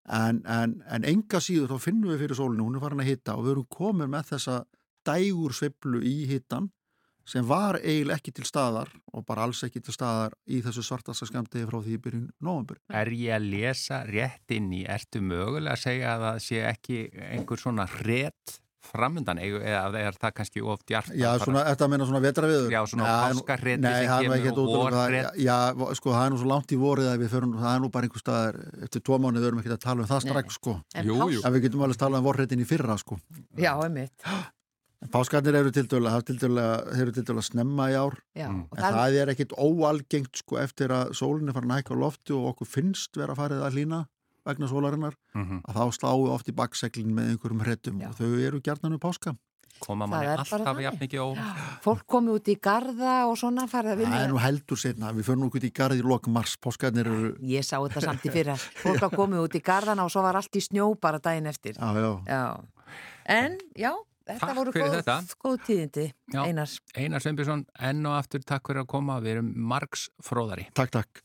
[0.09, 3.37] en, en, en enga síður þá finnum við fyrir sólinu, hún er farin að hitta
[3.37, 4.61] og við erum komin með þessa
[5.07, 6.71] dægur sveiflu í hittan
[7.31, 11.29] sem var eiginlega ekki til staðar og bara alls ekki til staðar í þessu svartasta
[11.29, 12.81] skamdegi frá því byrjun nóvambur.
[12.89, 16.99] er ég að lesa rétt inn í, ertu mögulega að segja að það sé ekki
[17.31, 22.21] einhver svona rétt framundan, eða er það kannski of djart Já, svona, þetta meina svona
[22.25, 22.71] vetraviður.
[22.73, 25.01] Já, svona páskarhreti Nei, sem það er nú kemur og út um það.
[25.01, 25.45] vorhreti.
[25.45, 25.59] Já,
[26.01, 28.09] sko, það er nú svo langt í vorið að við förum, það er nú bara
[28.09, 30.77] einhver staðar, eftir tvo mánuð við erum ekki að tala um það strax, sko.
[30.95, 31.43] en Jú, jú.
[31.45, 33.21] En við getum alveg talað um vorreitin í fyrra, sko.
[33.61, 34.31] Já, einmitt.
[35.11, 38.19] Páskarnir eru til dæla, er eru til dæla snemma í ár.
[38.37, 38.67] Já, Mm.
[38.71, 41.95] og En það, það er ekkit óalgengt sko eftir að sólinn er farin að hækka
[41.97, 44.07] á lofti og okkur finnst vera farið að hlýna
[44.47, 45.63] vegna sólarinnar Mhm.
[45.69, 49.01] að þá sláum við oft í bakseglin með einhverjum hrettum og þau eru gjarnan við
[49.01, 49.37] páska.
[49.81, 51.29] koma manni bara alltaf jafn mikið ó
[51.81, 55.25] fólk komið út í garda og svona farið að Það er nú heldur setna, við
[55.25, 58.31] förum nú út í garði í lok mars, páskarnir eru, Ég sá þetta samt í
[58.31, 58.57] fyrra.
[58.83, 61.75] Fólk að komið út í gardana og svo var allt í snjó bara daginn eftir.
[61.81, 62.61] já, já, Já.
[63.25, 63.95] En, já,
[64.29, 65.35] þetta Takk voru fyrir góð, þetta.
[65.41, 66.45] góð tíðindi, Já.
[66.45, 66.69] Einar.
[66.97, 71.23] Einar Sveinbjörnsson, enn og aftur takk fyrir að koma við erum margs fróðari takk, takk.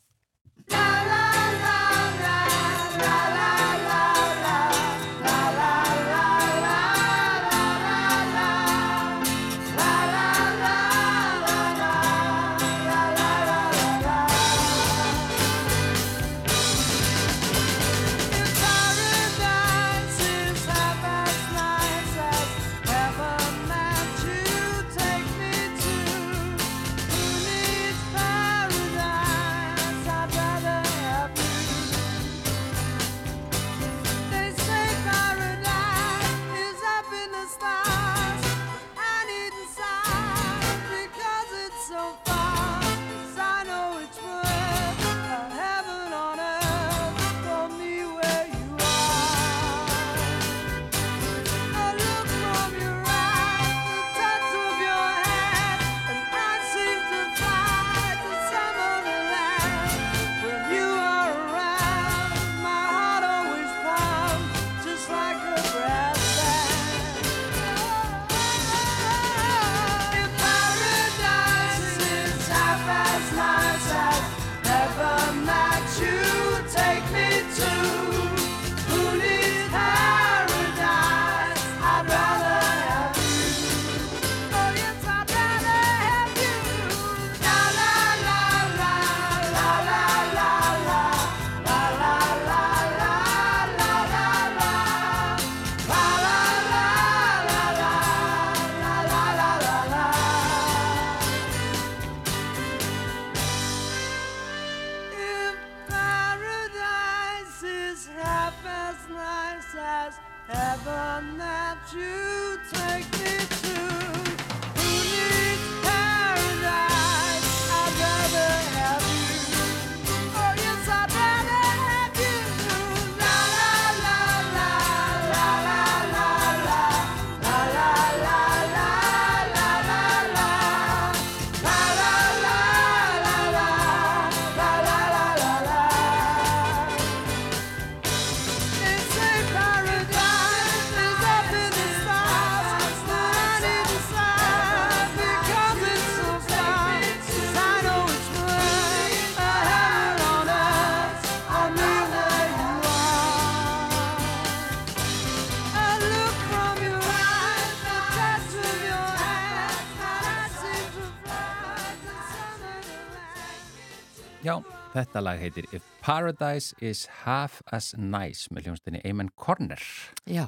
[164.96, 169.82] Þetta lag heitir If Paradise is Half as Nice með hljónstinni Amen Corner
[170.30, 170.48] Já,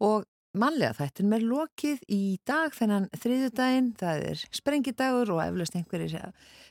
[0.00, 0.24] og
[0.58, 6.14] mannlega þættin með lokið í dag þennan þriðjudaginn, það er sprengidagur og eflaust einhverjir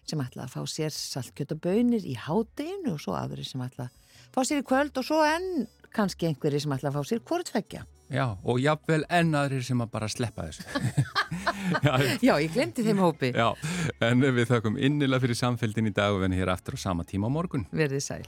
[0.08, 3.88] sem- ætla að fá sér saltkjöt og bönir í hádeginu og svo aðri sem ætla
[3.90, 7.22] að fá sér í kvöld og svo enn kannski einhverjir sem ætla að fá sér
[7.28, 7.86] hvort tvekja.
[8.08, 10.64] Já, og jafnvel ennaðrir sem að bara sleppa þessu.
[11.88, 11.94] já,
[12.24, 13.34] Já, ég glemdi þeim hópi.
[13.36, 13.50] já,
[14.08, 17.28] en við þökkum innilega fyrir samfélgin í dag og venni hér aftur á sama tíma
[17.28, 17.68] á morgun.
[17.76, 18.24] Verðið sæl.